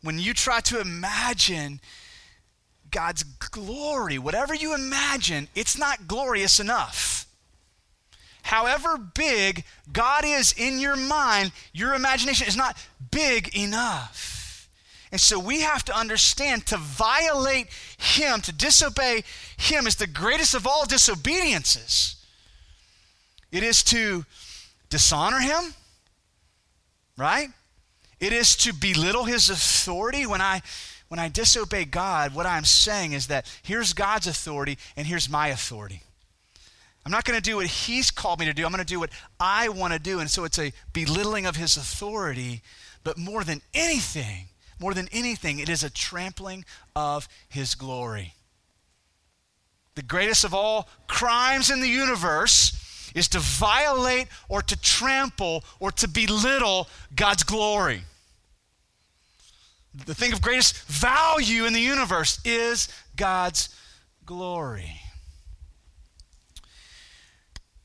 When 0.00 0.18
you 0.18 0.32
try 0.32 0.60
to 0.60 0.80
imagine 0.80 1.80
God's 2.94 3.24
glory. 3.24 4.18
Whatever 4.18 4.54
you 4.54 4.72
imagine, 4.72 5.48
it's 5.54 5.76
not 5.76 6.06
glorious 6.06 6.60
enough. 6.60 7.26
However 8.42 8.96
big 8.96 9.64
God 9.92 10.24
is 10.24 10.54
in 10.56 10.78
your 10.78 10.96
mind, 10.96 11.50
your 11.72 11.94
imagination 11.94 12.46
is 12.46 12.56
not 12.56 12.76
big 13.10 13.56
enough. 13.56 14.68
And 15.10 15.20
so 15.20 15.38
we 15.38 15.60
have 15.60 15.84
to 15.86 15.96
understand 15.96 16.66
to 16.66 16.76
violate 16.76 17.66
Him, 17.98 18.40
to 18.42 18.52
disobey 18.52 19.24
Him, 19.56 19.86
is 19.86 19.96
the 19.96 20.06
greatest 20.06 20.54
of 20.54 20.66
all 20.66 20.86
disobediences. 20.86 22.16
It 23.50 23.62
is 23.62 23.82
to 23.84 24.24
dishonor 24.88 25.40
Him, 25.40 25.74
right? 27.16 27.48
It 28.20 28.32
is 28.32 28.54
to 28.56 28.72
belittle 28.72 29.24
His 29.24 29.50
authority. 29.50 30.26
When 30.26 30.40
I 30.40 30.62
when 31.14 31.20
I 31.20 31.28
disobey 31.28 31.84
God, 31.84 32.34
what 32.34 32.44
I'm 32.44 32.64
saying 32.64 33.12
is 33.12 33.28
that 33.28 33.46
here's 33.62 33.92
God's 33.92 34.26
authority 34.26 34.78
and 34.96 35.06
here's 35.06 35.30
my 35.30 35.46
authority. 35.46 36.02
I'm 37.06 37.12
not 37.12 37.22
going 37.22 37.40
to 37.40 37.40
do 37.40 37.54
what 37.54 37.66
He's 37.66 38.10
called 38.10 38.40
me 38.40 38.46
to 38.46 38.52
do. 38.52 38.64
I'm 38.64 38.72
going 38.72 38.80
to 38.80 38.84
do 38.84 38.98
what 38.98 39.10
I 39.38 39.68
want 39.68 39.92
to 39.92 40.00
do. 40.00 40.18
And 40.18 40.28
so 40.28 40.42
it's 40.42 40.58
a 40.58 40.72
belittling 40.92 41.46
of 41.46 41.54
His 41.54 41.76
authority. 41.76 42.62
But 43.04 43.16
more 43.16 43.44
than 43.44 43.62
anything, 43.74 44.46
more 44.80 44.92
than 44.92 45.08
anything, 45.12 45.60
it 45.60 45.68
is 45.68 45.84
a 45.84 45.88
trampling 45.88 46.64
of 46.96 47.28
His 47.48 47.76
glory. 47.76 48.34
The 49.94 50.02
greatest 50.02 50.42
of 50.42 50.52
all 50.52 50.88
crimes 51.06 51.70
in 51.70 51.80
the 51.80 51.86
universe 51.86 53.12
is 53.14 53.28
to 53.28 53.38
violate 53.38 54.26
or 54.48 54.62
to 54.62 54.80
trample 54.80 55.62
or 55.78 55.92
to 55.92 56.08
belittle 56.08 56.88
God's 57.14 57.44
glory 57.44 58.02
the 60.06 60.14
thing 60.14 60.32
of 60.32 60.42
greatest 60.42 60.76
value 60.86 61.64
in 61.64 61.72
the 61.72 61.80
universe 61.80 62.40
is 62.44 62.88
God's 63.16 63.68
glory. 64.26 65.00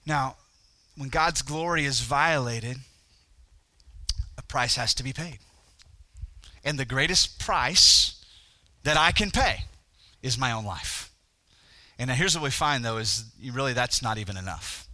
Now, 0.06 0.38
when 0.98 1.10
God's 1.10 1.42
glory 1.42 1.86
is 1.86 2.02
violated, 2.02 2.78
a 4.38 4.42
price 4.42 4.76
has 4.76 4.94
to 4.96 5.04
be 5.04 5.14
paid. 5.14 5.38
And 6.64 6.80
the 6.80 6.86
greatest 6.86 7.40
price 7.40 8.24
that 8.84 8.98
I 8.98 9.12
can 9.12 9.30
pay 9.30 9.66
is 10.22 10.38
my 10.38 10.52
own 10.52 10.66
life. 10.66 11.12
And 12.00 12.10
here's 12.10 12.36
what 12.36 12.44
we 12.44 12.50
find, 12.50 12.84
though, 12.84 12.98
is 12.98 13.26
really 13.52 13.74
that's 13.74 14.02
not 14.02 14.18
even 14.18 14.36
enough. 14.36 14.88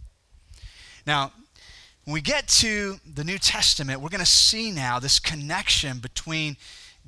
Now, 1.06 1.32
when 2.04 2.14
we 2.14 2.20
get 2.20 2.46
to 2.48 2.96
the 3.04 3.24
New 3.24 3.38
Testament, 3.38 4.00
we're 4.00 4.10
going 4.10 4.20
to 4.20 4.26
see 4.26 4.70
now 4.70 4.98
this 4.98 5.18
connection 5.18 5.98
between 5.98 6.56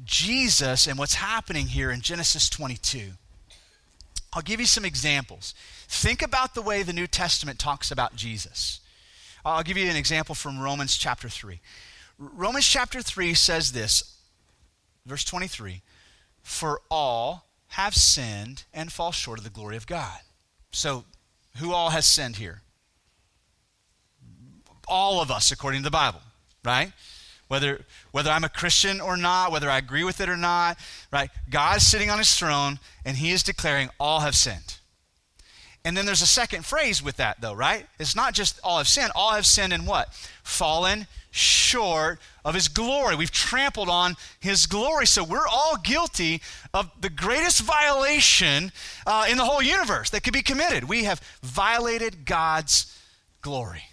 Jesus 0.05 0.87
and 0.87 0.99
what's 0.99 1.15
happening 1.15 1.67
here 1.67 1.91
in 1.91 2.01
Genesis 2.01 2.49
22. 2.49 3.13
I'll 4.33 4.43
give 4.43 4.61
you 4.61 4.67
some 4.67 4.85
examples. 4.85 5.55
Think 5.89 6.23
about 6.23 6.55
the 6.55 6.63
way 6.63 6.83
the 6.83 6.93
New 6.93 7.07
Testament 7.07 7.59
talks 7.59 7.91
about 7.91 8.15
Jesus. 8.15 8.81
I'll 9.45 9.63
give 9.63 9.77
you 9.77 9.89
an 9.89 9.97
example 9.97 10.35
from 10.35 10.59
Romans 10.59 10.97
chapter 10.97 11.29
3. 11.29 11.61
Romans 12.19 12.67
chapter 12.67 13.01
3 13.01 13.33
says 13.35 13.73
this, 13.73 14.17
verse 15.07 15.25
23 15.25 15.83
For 16.43 16.81
all 16.91 17.47
have 17.69 17.95
sinned 17.95 18.65
and 18.75 18.93
fall 18.93 19.13
short 19.13 19.39
of 19.39 19.45
the 19.45 19.51
glory 19.51 19.77
of 19.77 19.87
God. 19.87 20.19
So, 20.71 21.05
who 21.57 21.73
all 21.73 21.91
has 21.91 22.07
sinned 22.07 22.37
here? 22.37 22.63
All 24.87 25.21
of 25.21 25.31
us, 25.31 25.51
according 25.51 25.81
to 25.81 25.85
the 25.85 25.91
Bible, 25.91 26.21
right? 26.65 26.93
Whether, 27.49 27.81
whether 28.13 28.31
I'm 28.31 28.45
a 28.45 28.49
Christian 28.49 29.01
or 29.01 29.17
not, 29.17 29.51
whether 29.51 29.69
I 29.69 29.79
agree 29.79 30.05
with 30.05 30.21
it 30.21 30.29
or 30.29 30.37
not, 30.37 30.79
right? 31.13 31.31
God 31.51 31.79
is 31.79 31.91
sitting 31.91 32.11
on 32.11 32.19
his 32.19 32.35
throne 32.35 32.79
and 33.05 33.17
he 33.17 33.31
is 33.33 33.43
declaring, 33.43 33.91
all 33.99 34.21
have 34.21 34.37
sinned. 34.37 34.79
And 35.85 35.97
then 35.97 36.07
there's 36.07 36.23
a 36.23 36.27
second 36.27 36.67
phrase 36.67 37.03
with 37.03 37.17
that, 37.17 37.41
though, 37.41 37.55
right? 37.55 37.87
It's 37.99 38.15
not 38.15 38.35
just 38.35 38.61
all 38.63 38.79
have 38.79 38.89
sinned. 38.89 39.11
All 39.15 39.33
have 39.33 39.47
sinned 39.47 39.73
and 39.73 39.87
what? 39.87 40.13
Fallen 40.43 41.07
short 41.31 42.19
of 42.45 42.55
his 42.55 42.69
glory. 42.69 43.17
We've 43.17 43.31
trampled 43.31 43.89
on 43.89 44.17
his 44.41 44.67
glory. 44.67 45.07
So 45.07 45.25
we're 45.25 45.47
all 45.47 45.77
guilty 45.77 46.43
of 46.75 46.91
the 47.01 47.09
greatest 47.09 47.63
violation 47.63 48.73
uh, 49.07 49.27
in 49.31 49.39
the 49.39 49.45
whole 49.45 49.63
universe 49.63 50.11
that 50.11 50.23
could 50.23 50.33
be 50.33 50.43
committed. 50.43 50.85
We 50.85 51.05
have 51.05 51.21
violated 51.43 52.27
God's 52.27 52.95
glory. 53.41 53.85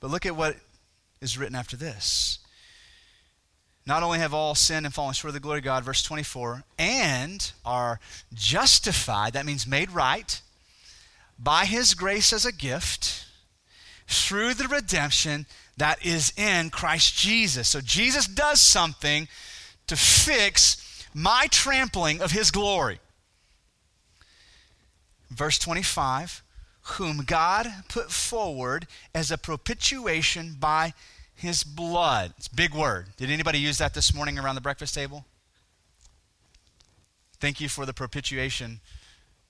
But 0.00 0.10
look 0.10 0.26
at 0.26 0.36
what 0.36 0.56
is 1.20 1.38
written 1.38 1.54
after 1.54 1.76
this. 1.76 2.38
Not 3.86 4.02
only 4.02 4.18
have 4.18 4.34
all 4.34 4.54
sinned 4.54 4.86
and 4.86 4.94
fallen 4.94 5.14
short 5.14 5.30
of 5.30 5.34
the 5.34 5.40
glory 5.40 5.58
of 5.58 5.64
God, 5.64 5.84
verse 5.84 6.02
24, 6.02 6.64
and 6.78 7.52
are 7.64 8.00
justified, 8.34 9.32
that 9.32 9.46
means 9.46 9.66
made 9.66 9.90
right, 9.90 10.40
by 11.38 11.64
his 11.64 11.94
grace 11.94 12.32
as 12.32 12.44
a 12.44 12.52
gift 12.52 13.26
through 14.06 14.54
the 14.54 14.68
redemption 14.68 15.46
that 15.76 16.04
is 16.04 16.32
in 16.36 16.70
Christ 16.70 17.16
Jesus. 17.16 17.68
So 17.68 17.80
Jesus 17.80 18.26
does 18.26 18.60
something 18.60 19.28
to 19.86 19.96
fix 19.96 21.06
my 21.14 21.46
trampling 21.50 22.20
of 22.20 22.32
his 22.32 22.50
glory. 22.50 23.00
Verse 25.30 25.58
25, 25.58 26.42
whom 26.92 27.24
God 27.24 27.66
put 27.88 28.10
forward 28.10 28.86
as 29.14 29.30
a 29.30 29.38
propitiation 29.38 30.56
by 30.58 30.94
his 31.34 31.64
blood. 31.64 32.34
It's 32.36 32.48
a 32.48 32.54
big 32.54 32.74
word. 32.74 33.06
Did 33.16 33.30
anybody 33.30 33.58
use 33.58 33.78
that 33.78 33.94
this 33.94 34.14
morning 34.14 34.38
around 34.38 34.56
the 34.56 34.60
breakfast 34.60 34.94
table? 34.94 35.24
Thank 37.40 37.60
you 37.60 37.68
for 37.68 37.86
the 37.86 37.94
propitiation, 37.94 38.80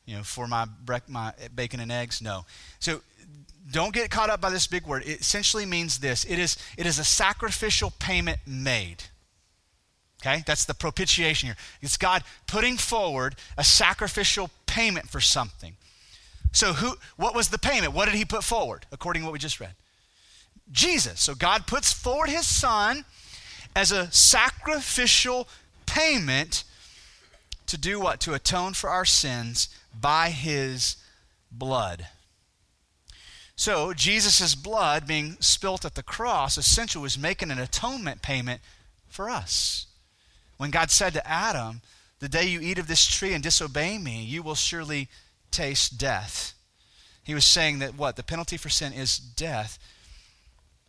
you 0.06 0.16
know, 0.16 0.22
for 0.22 0.46
my, 0.46 0.66
bre- 0.84 0.96
my 1.08 1.32
bacon 1.54 1.80
and 1.80 1.90
eggs. 1.90 2.22
No. 2.22 2.46
So 2.78 3.00
don't 3.70 3.92
get 3.92 4.10
caught 4.10 4.30
up 4.30 4.40
by 4.40 4.50
this 4.50 4.66
big 4.66 4.86
word. 4.86 5.02
It 5.04 5.20
essentially 5.20 5.66
means 5.66 5.98
this 5.98 6.24
it 6.24 6.38
is, 6.38 6.56
it 6.78 6.86
is 6.86 6.98
a 6.98 7.04
sacrificial 7.04 7.92
payment 7.98 8.38
made. 8.46 9.04
Okay? 10.22 10.42
That's 10.46 10.64
the 10.64 10.74
propitiation 10.74 11.48
here. 11.48 11.56
It's 11.80 11.96
God 11.96 12.22
putting 12.46 12.76
forward 12.76 13.36
a 13.56 13.64
sacrificial 13.64 14.50
payment 14.66 15.08
for 15.08 15.20
something. 15.20 15.76
So 16.52 16.72
who 16.74 16.96
what 17.16 17.34
was 17.34 17.48
the 17.48 17.58
payment? 17.58 17.92
What 17.92 18.06
did 18.06 18.14
he 18.14 18.24
put 18.24 18.44
forward 18.44 18.86
according 18.90 19.22
to 19.22 19.26
what 19.26 19.32
we 19.32 19.38
just 19.38 19.60
read? 19.60 19.74
Jesus. 20.72 21.20
So 21.20 21.34
God 21.34 21.66
puts 21.66 21.92
forward 21.92 22.30
his 22.30 22.46
son 22.46 23.04
as 23.74 23.92
a 23.92 24.10
sacrificial 24.10 25.48
payment 25.86 26.64
to 27.66 27.78
do 27.78 28.00
what? 28.00 28.20
To 28.20 28.34
atone 28.34 28.74
for 28.74 28.90
our 28.90 29.04
sins 29.04 29.68
by 29.98 30.30
his 30.30 30.96
blood. 31.52 32.08
So, 33.54 33.92
Jesus' 33.92 34.54
blood 34.54 35.06
being 35.06 35.36
spilt 35.40 35.84
at 35.84 35.94
the 35.94 36.02
cross 36.02 36.56
essentially 36.56 37.02
was 37.02 37.18
making 37.18 37.50
an 37.50 37.58
atonement 37.58 38.22
payment 38.22 38.62
for 39.06 39.28
us. 39.28 39.86
When 40.56 40.70
God 40.70 40.90
said 40.90 41.12
to 41.12 41.28
Adam, 41.28 41.82
The 42.20 42.28
day 42.28 42.46
you 42.46 42.60
eat 42.60 42.78
of 42.78 42.86
this 42.86 43.06
tree 43.06 43.34
and 43.34 43.42
disobey 43.42 43.98
me, 43.98 44.24
you 44.24 44.42
will 44.42 44.54
surely 44.54 45.08
taste 45.50 45.98
death. 45.98 46.54
He 47.24 47.34
was 47.34 47.44
saying 47.44 47.80
that 47.80 47.96
what? 47.96 48.16
The 48.16 48.22
penalty 48.22 48.56
for 48.56 48.68
sin 48.68 48.92
is 48.92 49.18
death. 49.18 49.78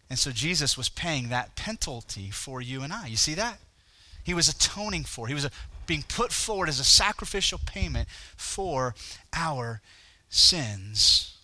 And 0.09 0.19
so 0.19 0.31
Jesus 0.31 0.77
was 0.77 0.89
paying 0.89 1.29
that 1.29 1.55
penalty 1.55 2.31
for 2.31 2.61
you 2.61 2.81
and 2.81 2.91
I. 2.91 3.07
You 3.07 3.17
see 3.17 3.33
that? 3.35 3.59
He 4.23 4.33
was 4.33 4.49
atoning 4.49 5.05
for. 5.05 5.27
He 5.27 5.33
was 5.33 5.45
a, 5.45 5.51
being 5.87 6.03
put 6.07 6.31
forward 6.31 6.69
as 6.69 6.79
a 6.79 6.83
sacrificial 6.83 7.59
payment 7.65 8.07
for 8.35 8.95
our 9.33 9.81
sins. 10.29 11.37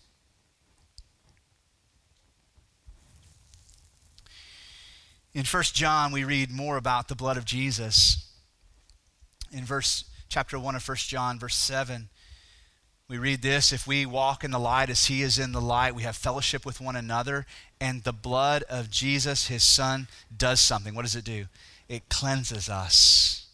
In 5.34 5.44
1 5.44 5.62
John, 5.72 6.10
we 6.10 6.24
read 6.24 6.50
more 6.50 6.76
about 6.76 7.08
the 7.08 7.14
blood 7.14 7.36
of 7.36 7.44
Jesus. 7.44 8.28
In 9.52 9.64
verse 9.64 10.04
chapter 10.28 10.58
1 10.58 10.74
of 10.74 10.86
1 10.86 10.96
John, 10.96 11.38
verse 11.38 11.54
7, 11.54 12.08
we 13.08 13.16
read 13.16 13.40
this 13.40 13.72
If 13.72 13.86
we 13.86 14.04
walk 14.04 14.44
in 14.44 14.50
the 14.50 14.58
light 14.58 14.90
as 14.90 15.06
he 15.06 15.22
is 15.22 15.38
in 15.38 15.52
the 15.52 15.60
light, 15.60 15.94
we 15.94 16.02
have 16.02 16.16
fellowship 16.16 16.66
with 16.66 16.80
one 16.80 16.96
another, 16.96 17.46
and 17.80 18.04
the 18.04 18.12
blood 18.12 18.64
of 18.64 18.90
Jesus, 18.90 19.46
his 19.46 19.62
son, 19.62 20.08
does 20.34 20.60
something. 20.60 20.94
What 20.94 21.02
does 21.02 21.16
it 21.16 21.24
do? 21.24 21.46
It 21.88 22.10
cleanses 22.10 22.68
us 22.68 23.46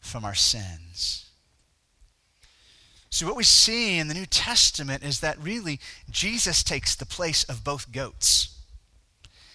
from 0.00 0.24
our 0.24 0.34
sins. 0.34 1.30
So, 3.08 3.26
what 3.26 3.36
we 3.36 3.44
see 3.44 3.96
in 3.98 4.08
the 4.08 4.14
New 4.14 4.26
Testament 4.26 5.02
is 5.02 5.20
that 5.20 5.42
really 5.42 5.80
Jesus 6.10 6.62
takes 6.62 6.94
the 6.94 7.06
place 7.06 7.44
of 7.44 7.64
both 7.64 7.90
goats. 7.90 8.58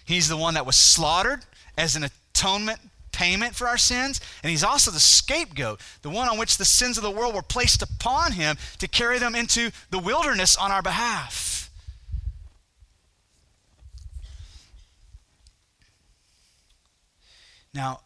He's 0.05 0.27
the 0.27 0.37
one 0.37 0.55
that 0.55 0.65
was 0.65 0.75
slaughtered 0.75 1.45
as 1.77 1.95
an 1.95 2.03
atonement 2.03 2.79
payment 3.19 3.53
for 3.53 3.67
our 3.67 3.77
sins, 3.77 4.21
and 4.41 4.49
he's 4.49 4.63
also 4.63 4.89
the 4.91 4.99
scapegoat, 4.99 5.81
the 6.03 6.09
one 6.09 6.29
on 6.29 6.37
which 6.37 6.57
the 6.57 6.63
sins 6.63 6.97
of 6.97 7.03
the 7.03 7.11
world 7.11 7.35
were 7.35 7.41
placed 7.41 7.81
upon 7.81 8.31
him 8.31 8.55
to 8.77 8.87
carry 8.87 9.19
them 9.19 9.35
into 9.35 9.71
the 9.91 9.99
wilderness 9.99 10.55
on 10.55 10.71
our 10.71 10.81
behalf. 10.81 11.69
Now, 17.73 17.99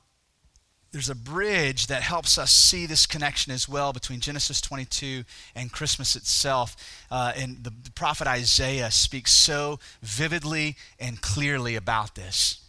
there's 0.91 1.09
a 1.09 1.15
bridge 1.15 1.87
that 1.87 2.01
helps 2.01 2.39
us 2.39 2.51
see 2.51 2.87
this 2.87 3.05
connection 3.05 3.51
as 3.51 3.69
well 3.69 3.93
between 3.93 4.19
Genesis 4.19 4.61
22 4.61 5.25
and 5.55 5.71
Christmas 5.71 6.15
itself. 6.15 6.75
Uh, 7.11 7.33
and 7.35 7.63
the, 7.63 7.69
the 7.69 7.91
prophet 7.91 8.27
Isaiah 8.27 8.89
speaks 8.89 9.31
so 9.31 9.79
vividly 10.01 10.75
and 10.99 11.21
clearly 11.21 11.75
about 11.75 12.15
this. 12.15 12.62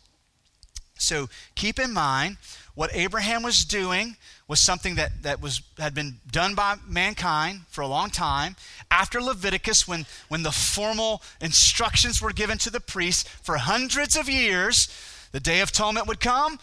So 0.96 1.28
keep 1.54 1.78
in 1.78 1.92
mind 1.92 2.36
what 2.74 2.94
Abraham 2.94 3.42
was 3.42 3.64
doing 3.64 4.16
was 4.48 4.60
something 4.60 4.96
that, 4.96 5.22
that 5.22 5.40
was, 5.40 5.62
had 5.78 5.94
been 5.94 6.18
done 6.30 6.54
by 6.54 6.76
mankind 6.86 7.62
for 7.68 7.80
a 7.80 7.86
long 7.86 8.10
time. 8.10 8.56
After 8.90 9.20
Leviticus, 9.20 9.88
when, 9.88 10.06
when 10.28 10.42
the 10.42 10.52
formal 10.52 11.22
instructions 11.40 12.20
were 12.20 12.32
given 12.32 12.58
to 12.58 12.70
the 12.70 12.80
priests 12.80 13.28
for 13.42 13.56
hundreds 13.56 14.16
of 14.16 14.28
years, 14.28 14.88
the 15.32 15.40
Day 15.40 15.60
of 15.60 15.70
Atonement 15.70 16.06
would 16.06 16.20
come, 16.20 16.58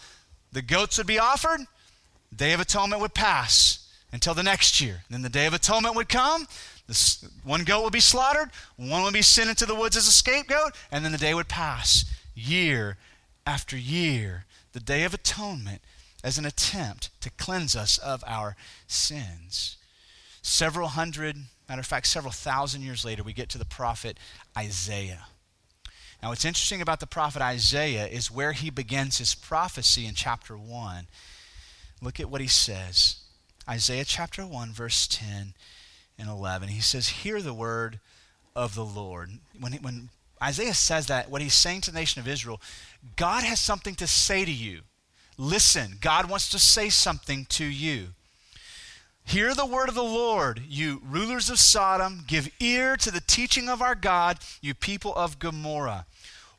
the 0.52 0.62
goats 0.62 0.98
would 0.98 1.06
be 1.06 1.18
offered, 1.18 1.60
Day 2.34 2.52
of 2.52 2.60
Atonement 2.60 3.00
would 3.00 3.14
pass 3.14 3.88
until 4.12 4.34
the 4.34 4.42
next 4.42 4.80
year. 4.80 5.02
Then 5.10 5.22
the 5.22 5.28
Day 5.28 5.46
of 5.46 5.54
Atonement 5.54 5.96
would 5.96 6.08
come, 6.08 6.46
this, 6.86 7.24
one 7.42 7.64
goat 7.64 7.82
would 7.84 7.92
be 7.92 8.00
slaughtered, 8.00 8.50
one 8.76 9.02
would 9.02 9.14
be 9.14 9.22
sent 9.22 9.50
into 9.50 9.66
the 9.66 9.74
woods 9.74 9.96
as 9.96 10.06
a 10.06 10.12
scapegoat, 10.12 10.72
and 10.90 11.04
then 11.04 11.12
the 11.12 11.18
day 11.18 11.34
would 11.34 11.48
pass 11.48 12.04
year 12.34 12.96
after 13.46 13.76
year. 13.76 14.44
The 14.72 14.80
Day 14.80 15.04
of 15.04 15.14
Atonement 15.14 15.82
as 16.24 16.38
an 16.38 16.44
attempt 16.44 17.10
to 17.20 17.30
cleanse 17.30 17.74
us 17.74 17.98
of 17.98 18.22
our 18.26 18.56
sins. 18.86 19.76
Several 20.40 20.88
hundred, 20.88 21.36
matter 21.68 21.80
of 21.80 21.86
fact, 21.86 22.06
several 22.06 22.32
thousand 22.32 22.82
years 22.82 23.04
later, 23.04 23.22
we 23.22 23.32
get 23.32 23.48
to 23.50 23.58
the 23.58 23.64
prophet 23.64 24.18
Isaiah. 24.56 25.26
Now, 26.22 26.28
what's 26.28 26.44
interesting 26.44 26.80
about 26.80 27.00
the 27.00 27.06
prophet 27.06 27.42
Isaiah 27.42 28.06
is 28.06 28.30
where 28.30 28.52
he 28.52 28.70
begins 28.70 29.18
his 29.18 29.34
prophecy 29.34 30.06
in 30.06 30.14
chapter 30.14 30.56
1. 30.56 31.08
Look 32.00 32.20
at 32.20 32.30
what 32.30 32.40
he 32.40 32.46
says. 32.46 33.16
Isaiah 33.68 34.04
chapter 34.04 34.46
1, 34.46 34.72
verse 34.72 35.08
10 35.08 35.54
and 36.18 36.28
11. 36.28 36.68
He 36.68 36.80
says, 36.80 37.08
Hear 37.08 37.42
the 37.42 37.54
word 37.54 37.98
of 38.54 38.74
the 38.74 38.84
Lord. 38.84 39.30
When, 39.58 39.72
when 39.74 40.10
Isaiah 40.42 40.74
says 40.74 41.06
that, 41.06 41.30
what 41.30 41.40
he's 41.40 41.54
saying 41.54 41.82
to 41.82 41.92
the 41.92 41.98
nation 41.98 42.20
of 42.20 42.28
Israel, 42.28 42.60
God 43.16 43.44
has 43.44 43.60
something 43.60 43.94
to 43.96 44.06
say 44.06 44.44
to 44.44 44.50
you. 44.50 44.80
Listen, 45.38 45.98
God 46.00 46.28
wants 46.28 46.50
to 46.50 46.58
say 46.58 46.88
something 46.88 47.46
to 47.50 47.64
you. 47.64 48.08
Hear 49.24 49.54
the 49.54 49.66
word 49.66 49.88
of 49.88 49.94
the 49.94 50.02
Lord, 50.02 50.62
you 50.68 51.00
rulers 51.08 51.48
of 51.48 51.58
Sodom. 51.58 52.24
Give 52.26 52.50
ear 52.58 52.96
to 52.96 53.10
the 53.10 53.20
teaching 53.20 53.68
of 53.68 53.80
our 53.80 53.94
God, 53.94 54.38
you 54.60 54.74
people 54.74 55.14
of 55.14 55.38
Gomorrah. 55.38 56.06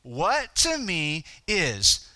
What 0.02 0.54
to 0.56 0.78
me 0.78 1.24
is 1.46 2.08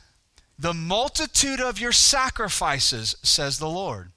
the 0.59 0.75
multitude 0.75 1.61
of 1.61 1.79
your 1.79 1.93
sacrifices, 1.93 3.15
says 3.23 3.59
the 3.59 3.69
Lord. 3.69 4.11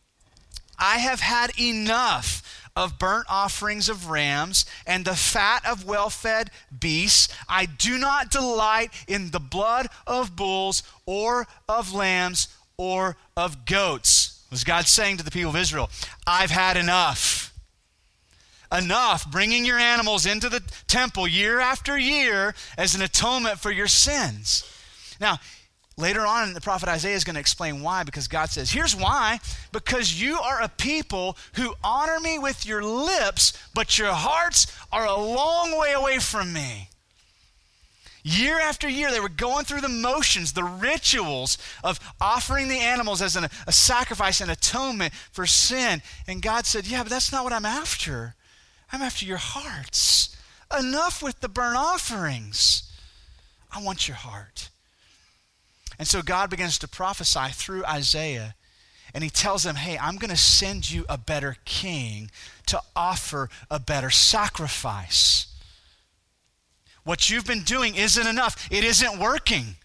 I 0.80 0.98
have 0.98 1.20
had 1.20 1.52
enough 1.60 2.51
of 2.76 3.00
burnt 3.00 3.26
offerings 3.30 3.90
of 3.90 4.10
rams 4.10 4.66
and 4.86 5.06
the 5.06 5.16
fat 5.16 5.66
of 5.68 5.86
well 5.86 6.10
fed 6.10 6.50
beasts. 6.78 7.34
I 7.48 7.66
do 7.66 7.98
not 7.98 8.32
delight 8.32 8.92
in 9.08 9.32
the 9.32 9.40
blood 9.40 9.88
of 10.08 10.36
bulls 10.36 10.84
or 11.06 11.48
of 11.68 11.94
lambs 11.94 12.48
or 12.78 13.18
of 13.36 13.66
goats. 13.66 14.46
Was 14.52 14.64
God 14.64 14.86
saying 14.86 15.18
to 15.18 15.24
the 15.24 15.32
people 15.32 15.52
of 15.52 15.56
Israel, 15.56 15.90
I've 16.28 16.52
had 16.52 16.78
enough 16.78 17.52
enough 18.74 19.30
bringing 19.30 19.66
your 19.66 19.78
animals 19.78 20.26
into 20.26 20.48
the 20.48 20.64
temple 20.88 21.28
year 21.28 21.60
after 21.60 21.98
year 21.98 22.56
as 22.78 22.96
an 22.96 23.02
atonement 23.02 23.60
for 23.60 23.70
your 23.70 23.88
sins. 23.88 24.64
Now, 25.20 25.40
later 25.98 26.26
on, 26.26 26.54
the 26.54 26.62
prophet 26.62 26.90
Isaiah 26.90 27.16
is 27.16 27.24
going 27.24 27.36
to 27.36 27.40
explain 27.40 27.82
why, 27.82 28.04
because 28.04 28.28
God 28.28 28.50
says, 28.50 28.72
Here's 28.72 28.96
why 28.96 29.40
because 29.72 30.22
you 30.22 30.40
are 30.40 30.62
a 30.62 30.70
people 30.70 31.38
who 31.54 31.74
honor 31.84 32.20
me 32.20 32.40
with 32.40 32.66
your 32.66 32.84
lips, 32.84 33.54
but 33.74 33.98
your 33.98 34.14
hearts 34.14 34.68
are 34.92 35.06
a 35.06 35.16
long 35.16 35.78
way 35.78 35.94
away 35.94 36.20
from 36.20 36.54
me. 36.54 36.90
Year 38.24 38.60
after 38.60 38.88
year, 38.88 39.12
they 39.12 39.20
were 39.20 39.30
going 39.30 39.66
through 39.66 39.82
the 39.82 39.90
motions, 39.90 40.54
the 40.54 40.64
rituals 40.64 41.58
of 41.84 42.00
offering 42.20 42.68
the 42.68 42.78
animals 42.78 43.22
as 43.22 43.36
an, 43.36 43.48
a 43.66 43.72
sacrifice 43.72 44.42
and 44.42 44.52
atonement 44.52 45.14
for 45.32 45.48
sin. 45.48 46.02
And 46.28 46.42
God 46.42 46.66
said, 46.66 46.86
Yeah, 46.86 47.04
but 47.04 47.10
that's 47.10 47.32
not 47.32 47.44
what 47.44 47.54
I'm 47.54 47.66
after. 47.66 48.36
I'm 48.92 49.02
after 49.02 49.26
your 49.26 49.38
hearts. 49.38 50.36
Enough 50.78 51.24
with 51.24 51.40
the 51.40 51.50
burnt 51.50 51.78
offerings. 51.78 52.84
I 53.74 53.82
want 53.82 54.08
your 54.08 54.18
heart. 54.18 54.70
And 56.02 56.08
so 56.08 56.24
God 56.24 56.50
begins 56.50 56.80
to 56.80 56.88
prophesy 56.88 57.50
through 57.52 57.86
Isaiah. 57.86 58.56
And 59.14 59.24
he 59.24 59.30
tells 59.30 59.62
them, 59.62 59.76
Hey, 59.76 60.00
I'm 60.00 60.16
going 60.16 60.32
to 60.32 60.36
send 60.36 60.90
you 60.90 61.06
a 61.08 61.16
better 61.16 61.58
king 61.64 62.32
to 62.66 62.82
offer 62.96 63.52
a 63.70 63.80
better 63.80 64.10
sacrifice. 64.10 65.46
What 67.04 67.30
you've 67.30 67.46
been 67.46 67.62
doing 67.62 67.94
isn't 67.94 68.26
enough, 68.26 68.68
it 68.72 68.84
isn't 68.84 69.20
working. 69.20 69.76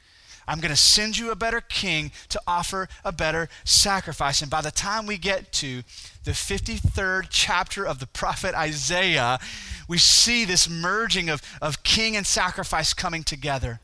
I'm 0.49 0.59
going 0.59 0.71
to 0.71 0.81
send 0.81 1.19
you 1.19 1.33
a 1.33 1.37
better 1.37 1.61
king 1.61 2.13
to 2.31 2.41
offer 2.47 2.89
a 3.05 3.13
better 3.13 3.51
sacrifice. 3.65 4.41
And 4.41 4.51
by 4.51 4.63
the 4.63 4.71
time 4.71 5.05
we 5.05 5.19
get 5.19 5.53
to 5.55 5.83
the 6.25 6.31
53rd 6.31 7.27
chapter 7.29 7.87
of 7.87 7.99
the 7.99 8.07
prophet 8.07 8.55
Isaiah, 8.55 9.39
we 9.87 9.99
see 9.99 10.47
this 10.47 10.67
merging 10.67 11.29
of, 11.29 11.43
of 11.61 11.83
king 11.83 12.17
and 12.17 12.27
sacrifice 12.27 12.95
coming 12.95 13.23
together. 13.23 13.81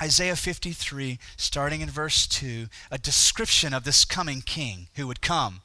Isaiah 0.00 0.36
53, 0.36 1.18
starting 1.36 1.80
in 1.80 1.90
verse 1.90 2.26
2, 2.26 2.66
a 2.90 2.98
description 2.98 3.74
of 3.74 3.84
this 3.84 4.04
coming 4.04 4.42
king 4.42 4.88
who 4.94 5.06
would 5.06 5.20
come 5.20 5.60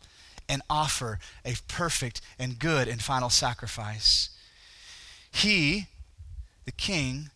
and 0.49 0.61
offer 0.69 1.19
a 1.45 1.55
perfect 1.67 2.21
and 2.39 2.59
good 2.59 2.87
and 2.87 3.01
final 3.01 3.29
sacrifice. 3.29 4.29
He, 5.31 5.87
the 6.65 6.71
king, 6.71 7.29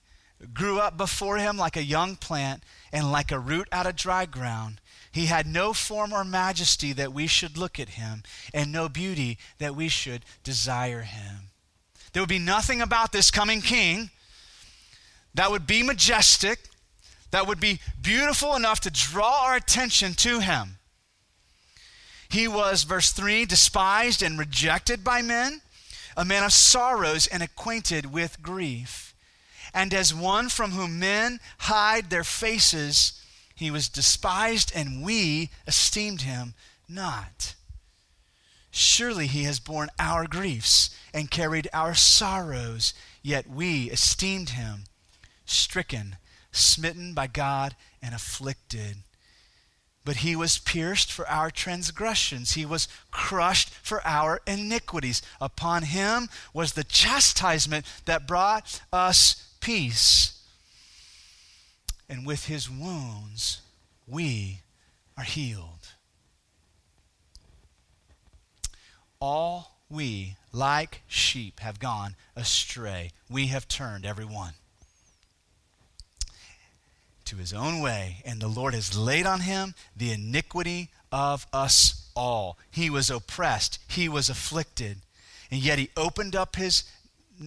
grew 0.53 0.79
up 0.79 0.97
before 0.97 1.37
him 1.37 1.57
like 1.57 1.75
a 1.75 1.83
young 1.83 2.15
plant 2.15 2.63
and 2.91 3.11
like 3.11 3.31
a 3.31 3.39
root 3.39 3.67
out 3.71 3.87
of 3.87 3.95
dry 3.95 4.25
ground. 4.25 4.79
He 5.11 5.25
had 5.25 5.47
no 5.47 5.73
form 5.73 6.13
or 6.13 6.23
majesty 6.23 6.93
that 6.93 7.13
we 7.13 7.27
should 7.27 7.57
look 7.57 7.79
at 7.79 7.89
him, 7.89 8.23
and 8.53 8.71
no 8.71 8.87
beauty 8.87 9.37
that 9.57 9.75
we 9.75 9.87
should 9.87 10.23
desire 10.43 11.01
him. 11.01 11.49
There 12.13 12.21
would 12.21 12.29
be 12.29 12.39
nothing 12.39 12.81
about 12.81 13.11
this 13.11 13.31
coming 13.31 13.61
king 13.61 14.11
that 15.33 15.51
would 15.51 15.65
be 15.65 15.83
majestic, 15.83 16.66
that 17.37 17.47
would 17.47 17.59
be 17.59 17.79
beautiful 18.01 18.55
enough 18.55 18.79
to 18.81 18.89
draw 18.89 19.45
our 19.45 19.55
attention 19.55 20.13
to 20.15 20.39
him. 20.39 20.79
He 22.29 22.47
was, 22.47 22.83
verse 22.83 23.11
3, 23.11 23.45
despised 23.45 24.21
and 24.21 24.39
rejected 24.39 25.03
by 25.03 25.21
men, 25.21 25.61
a 26.17 26.25
man 26.25 26.43
of 26.43 26.51
sorrows 26.51 27.27
and 27.27 27.41
acquainted 27.41 28.11
with 28.11 28.41
grief 28.41 29.07
and 29.73 29.93
as 29.93 30.11
one 30.11 30.49
from 30.49 30.71
whom 30.71 30.97
men 30.97 31.39
hide 31.59 32.09
their 32.09 32.23
faces, 32.23 33.21
he 33.53 33.69
was 33.69 33.89
despised, 33.89 34.71
and 34.73 35.03
we 35.03 35.51
esteemed 35.67 36.21
him 36.21 36.55
not. 36.89 37.53
Surely 38.71 39.27
he 39.27 39.43
has 39.43 39.59
borne 39.59 39.89
our 39.99 40.25
griefs 40.25 40.89
and 41.13 41.29
carried 41.29 41.67
our 41.73 41.93
sorrows, 41.93 42.95
yet 43.21 43.47
we 43.47 43.91
esteemed 43.91 44.49
him 44.49 44.85
stricken, 45.45 46.17
smitten 46.57 47.13
by 47.13 47.27
God, 47.27 47.75
and 48.01 48.13
afflicted. 48.13 48.97
But 50.05 50.17
he 50.17 50.37
was 50.37 50.57
pierced 50.57 51.11
for 51.11 51.27
our 51.27 51.51
transgressions, 51.51 52.53
he 52.53 52.65
was 52.65 52.87
crushed 53.11 53.69
for 53.83 54.01
our 54.07 54.39
iniquities. 54.47 55.21
Upon 55.41 55.83
him 55.83 56.29
was 56.53 56.73
the 56.73 56.85
chastisement 56.85 57.85
that 58.05 58.25
brought 58.25 58.81
us 58.93 59.51
peace. 59.59 60.41
And 62.07 62.25
with 62.25 62.45
his 62.45 62.69
wounds, 62.69 63.61
we 64.07 64.61
are 65.17 65.25
healed. 65.25 65.89
All 69.19 69.81
we, 69.89 70.37
like 70.53 71.01
sheep, 71.07 71.59
have 71.59 71.79
gone 71.81 72.15
astray. 72.33 73.11
We 73.29 73.47
have 73.47 73.67
turned 73.67 74.05
every 74.05 74.23
one 74.23 74.53
to 77.27 77.37
his 77.37 77.53
own 77.53 77.81
way, 77.81 78.17
and 78.25 78.41
the 78.41 78.47
Lord 78.47 78.73
has 78.73 78.97
laid 78.97 79.25
on 79.25 79.41
him 79.41 79.75
the 79.95 80.11
iniquity 80.11 80.89
of 81.11 81.45
us 81.53 82.09
all. 82.15 82.57
He 82.71 82.89
was 82.89 83.09
oppressed, 83.09 83.79
he 83.87 84.09
was 84.09 84.29
afflicted, 84.29 84.97
and 85.51 85.61
yet 85.61 85.79
he 85.79 85.89
opened 85.95 86.35
up 86.35 86.55
his 86.55 86.83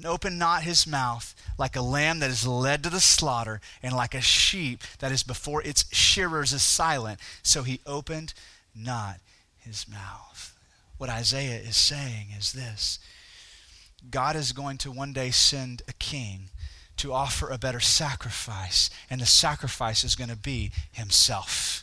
open 0.04 0.38
not 0.38 0.62
his 0.62 0.86
mouth 0.86 1.34
like 1.58 1.74
a 1.74 1.80
lamb 1.80 2.20
that 2.20 2.30
is 2.30 2.46
led 2.46 2.84
to 2.84 2.90
the 2.90 3.00
slaughter 3.00 3.60
and 3.82 3.92
like 3.92 4.14
a 4.14 4.20
sheep 4.20 4.82
that 5.00 5.10
is 5.10 5.24
before 5.24 5.62
its 5.62 5.84
shearers 5.92 6.52
is 6.52 6.62
silent. 6.62 7.18
So 7.42 7.64
he 7.64 7.80
opened 7.84 8.32
not 8.74 9.16
his 9.58 9.88
mouth. 9.88 10.56
What 10.96 11.10
isaiah 11.10 11.58
is 11.58 11.76
saying 11.76 12.28
is 12.38 12.52
this. 12.52 13.00
God 14.10 14.36
is 14.36 14.52
going 14.52 14.78
to 14.78 14.92
one 14.92 15.12
day 15.12 15.30
send 15.30 15.82
a 15.88 15.92
king 15.94 16.50
to 17.00 17.14
offer 17.14 17.48
a 17.48 17.56
better 17.56 17.80
sacrifice 17.80 18.90
and 19.08 19.22
the 19.22 19.26
sacrifice 19.26 20.04
is 20.04 20.14
going 20.14 20.28
to 20.28 20.36
be 20.36 20.70
himself. 20.92 21.82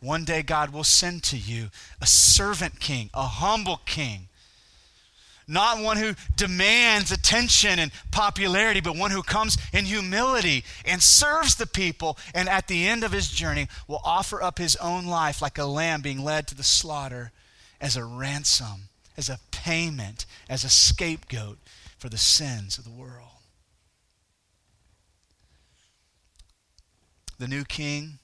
One 0.00 0.24
day 0.24 0.42
god 0.42 0.72
will 0.72 0.82
send 0.82 1.22
to 1.24 1.36
you 1.36 1.70
a 2.00 2.06
servant 2.06 2.80
king 2.80 3.10
a 3.14 3.22
humble 3.22 3.80
king. 3.86 4.28
Not 5.46 5.82
one 5.82 5.96
who 5.96 6.14
demands 6.36 7.12
attention 7.12 7.78
and 7.78 7.92
popularity, 8.10 8.80
but 8.80 8.96
one 8.96 9.12
who 9.12 9.22
comes 9.22 9.56
in 9.72 9.86
humility 9.86 10.62
and 10.84 11.02
serves 11.02 11.54
the 11.54 11.66
people, 11.66 12.18
and 12.34 12.50
at 12.50 12.66
the 12.66 12.86
end 12.86 13.02
of 13.02 13.12
his 13.12 13.30
journey 13.30 13.68
will 13.86 14.02
offer 14.04 14.42
up 14.42 14.58
his 14.58 14.76
own 14.76 15.06
life 15.06 15.40
like 15.40 15.56
a 15.56 15.64
lamb 15.64 16.02
being 16.02 16.22
led 16.22 16.48
to 16.48 16.54
the 16.54 16.62
slaughter 16.62 17.32
as 17.80 17.96
a 17.96 18.04
ransom, 18.04 18.90
as 19.16 19.30
a 19.30 19.38
payment, 19.50 20.26
as 20.50 20.64
a 20.64 20.68
scapegoat 20.68 21.58
for 21.98 22.08
the 22.08 22.18
sins 22.18 22.78
of 22.78 22.84
the 22.84 22.90
world. 22.90 23.24
The 27.38 27.48
new 27.48 27.64
king 27.64 28.18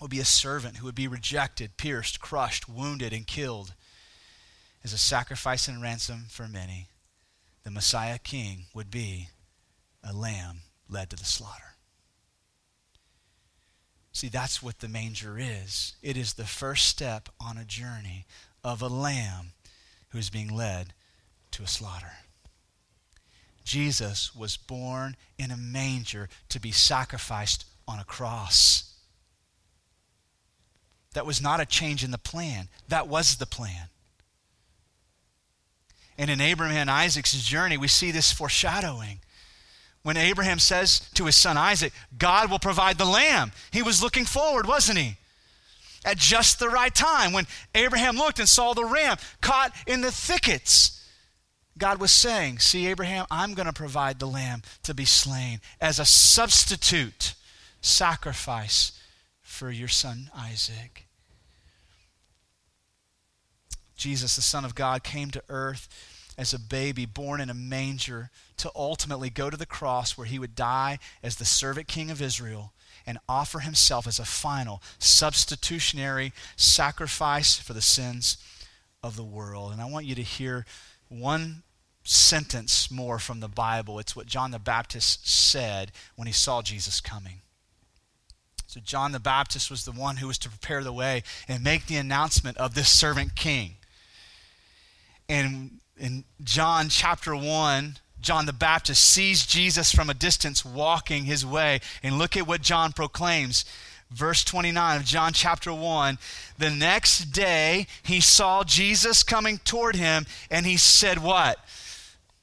will 0.00 0.08
be 0.08 0.20
a 0.20 0.24
servant 0.24 0.76
who 0.76 0.86
would 0.86 0.94
be 0.94 1.08
rejected, 1.08 1.76
pierced, 1.76 2.20
crushed, 2.20 2.68
wounded, 2.68 3.12
and 3.12 3.26
killed 3.26 3.74
as 4.84 4.92
a 4.92 4.98
sacrifice 4.98 5.66
and 5.66 5.80
ransom 5.80 6.26
for 6.28 6.46
many, 6.46 6.88
the 7.64 7.70
Messiah 7.70 8.18
King 8.18 8.66
would 8.74 8.90
be 8.90 9.30
a 10.02 10.12
lamb 10.12 10.60
led 10.88 11.08
to 11.10 11.16
the 11.16 11.24
slaughter. 11.24 11.76
See, 14.12 14.28
that's 14.28 14.62
what 14.62 14.80
the 14.80 14.88
manger 14.88 15.38
is. 15.38 15.94
It 16.02 16.16
is 16.16 16.34
the 16.34 16.44
first 16.44 16.86
step 16.86 17.30
on 17.40 17.56
a 17.56 17.64
journey 17.64 18.26
of 18.62 18.82
a 18.82 18.88
lamb 18.88 19.52
who 20.10 20.18
is 20.18 20.30
being 20.30 20.54
led 20.54 20.92
to 21.52 21.62
a 21.62 21.66
slaughter. 21.66 22.12
Jesus 23.64 24.34
was 24.34 24.56
born 24.56 25.16
in 25.38 25.50
a 25.50 25.56
manger 25.56 26.28
to 26.50 26.60
be 26.60 26.70
sacrificed 26.70 27.64
on 27.88 27.98
a 27.98 28.04
cross. 28.04 28.94
That 31.14 31.26
was 31.26 31.40
not 31.40 31.60
a 31.60 31.66
change 31.66 32.04
in 32.04 32.10
the 32.10 32.18
plan, 32.18 32.68
that 32.88 33.08
was 33.08 33.36
the 33.36 33.46
plan. 33.46 33.88
And 36.18 36.30
in 36.30 36.40
Abraham 36.40 36.76
and 36.76 36.90
Isaac's 36.90 37.32
journey, 37.42 37.76
we 37.76 37.88
see 37.88 38.10
this 38.10 38.32
foreshadowing. 38.32 39.20
When 40.02 40.16
Abraham 40.16 40.58
says 40.58 41.08
to 41.14 41.24
his 41.24 41.36
son 41.36 41.56
Isaac, 41.56 41.92
God 42.16 42.50
will 42.50 42.58
provide 42.58 42.98
the 42.98 43.04
lamb, 43.06 43.52
he 43.72 43.82
was 43.82 44.02
looking 44.02 44.26
forward, 44.26 44.66
wasn't 44.66 44.98
he? 44.98 45.16
At 46.04 46.18
just 46.18 46.58
the 46.58 46.68
right 46.68 46.94
time, 46.94 47.32
when 47.32 47.46
Abraham 47.74 48.16
looked 48.16 48.38
and 48.38 48.48
saw 48.48 48.74
the 48.74 48.84
ram 48.84 49.16
caught 49.40 49.72
in 49.86 50.02
the 50.02 50.12
thickets, 50.12 51.02
God 51.76 52.00
was 52.00 52.12
saying, 52.12 52.60
See, 52.60 52.86
Abraham, 52.86 53.26
I'm 53.30 53.54
going 53.54 53.66
to 53.66 53.72
provide 53.72 54.18
the 54.18 54.26
lamb 54.26 54.62
to 54.84 54.94
be 54.94 55.04
slain 55.04 55.60
as 55.80 55.98
a 55.98 56.04
substitute 56.04 57.34
sacrifice 57.80 58.92
for 59.42 59.70
your 59.70 59.88
son 59.88 60.30
Isaac. 60.36 61.06
Jesus, 63.96 64.36
the 64.36 64.42
Son 64.42 64.64
of 64.64 64.74
God, 64.74 65.02
came 65.02 65.30
to 65.30 65.42
earth 65.48 65.88
as 66.36 66.52
a 66.52 66.58
baby 66.58 67.06
born 67.06 67.40
in 67.40 67.48
a 67.48 67.54
manger 67.54 68.30
to 68.56 68.70
ultimately 68.74 69.30
go 69.30 69.50
to 69.50 69.56
the 69.56 69.66
cross 69.66 70.18
where 70.18 70.26
he 70.26 70.38
would 70.38 70.54
die 70.54 70.98
as 71.22 71.36
the 71.36 71.44
servant 71.44 71.86
king 71.86 72.10
of 72.10 72.20
Israel 72.20 72.72
and 73.06 73.18
offer 73.28 73.60
himself 73.60 74.06
as 74.06 74.18
a 74.18 74.24
final 74.24 74.82
substitutionary 74.98 76.32
sacrifice 76.56 77.56
for 77.56 77.72
the 77.72 77.82
sins 77.82 78.36
of 79.02 79.16
the 79.16 79.24
world. 79.24 79.72
And 79.72 79.80
I 79.80 79.84
want 79.84 80.06
you 80.06 80.14
to 80.14 80.22
hear 80.22 80.66
one 81.08 81.62
sentence 82.04 82.90
more 82.90 83.18
from 83.18 83.40
the 83.40 83.48
Bible. 83.48 83.98
It's 83.98 84.14
what 84.14 84.26
John 84.26 84.50
the 84.50 84.58
Baptist 84.58 85.28
said 85.28 85.90
when 86.16 86.26
he 86.26 86.32
saw 86.32 86.62
Jesus 86.62 87.00
coming. 87.00 87.40
So, 88.66 88.80
John 88.80 89.12
the 89.12 89.20
Baptist 89.20 89.70
was 89.70 89.84
the 89.84 89.92
one 89.92 90.16
who 90.16 90.26
was 90.26 90.38
to 90.38 90.48
prepare 90.48 90.82
the 90.82 90.92
way 90.92 91.22
and 91.48 91.62
make 91.62 91.86
the 91.86 91.96
announcement 91.96 92.56
of 92.58 92.74
this 92.74 92.88
servant 92.88 93.36
king. 93.36 93.76
And 95.28 95.78
in 95.96 96.24
John 96.42 96.88
chapter 96.88 97.36
1, 97.36 97.96
John 98.20 98.46
the 98.46 98.52
Baptist 98.52 99.04
sees 99.04 99.46
Jesus 99.46 99.92
from 99.92 100.10
a 100.10 100.14
distance 100.14 100.64
walking 100.64 101.24
his 101.24 101.46
way. 101.46 101.80
And 102.02 102.18
look 102.18 102.36
at 102.36 102.46
what 102.46 102.62
John 102.62 102.92
proclaims. 102.92 103.64
Verse 104.10 104.44
29 104.44 104.96
of 104.96 105.04
John 105.04 105.32
chapter 105.32 105.72
1. 105.72 106.18
The 106.58 106.70
next 106.70 107.26
day 107.32 107.86
he 108.02 108.20
saw 108.20 108.64
Jesus 108.64 109.22
coming 109.22 109.58
toward 109.58 109.96
him, 109.96 110.26
and 110.50 110.66
he 110.66 110.76
said, 110.76 111.18
What? 111.18 111.58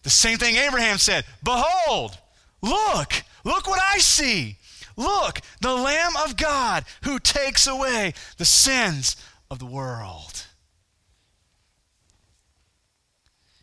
The 0.03 0.09
same 0.09 0.37
thing 0.37 0.55
Abraham 0.55 0.97
said 0.97 1.25
Behold, 1.43 2.17
look, 2.61 3.23
look 3.43 3.67
what 3.67 3.81
I 3.81 3.99
see. 3.99 4.57
Look, 4.97 5.41
the 5.61 5.73
Lamb 5.73 6.13
of 6.23 6.37
God 6.37 6.85
who 7.03 7.19
takes 7.19 7.65
away 7.67 8.13
the 8.37 8.45
sins 8.45 9.15
of 9.49 9.59
the 9.59 9.65
world. 9.65 10.45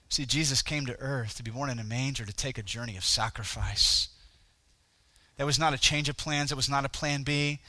See, 0.09 0.25
Jesus 0.25 0.63
came 0.63 0.87
to 0.87 0.99
earth 0.99 1.37
to 1.37 1.43
be 1.43 1.51
born 1.51 1.71
in 1.71 1.79
a 1.79 1.85
manger 1.85 2.25
to 2.25 2.33
take 2.33 2.59
a 2.59 2.63
journey 2.63 2.97
of 2.97 3.05
sacrifice. 3.05 4.09
That 5.37 5.47
was 5.47 5.59
not 5.59 5.75
a 5.75 5.79
change 5.79 6.09
of 6.09 6.17
plans, 6.17 6.51
that 6.51 6.57
was 6.57 6.69
not 6.69 6.85
a 6.85 6.89
plan 6.89 7.23
B. 7.23 7.61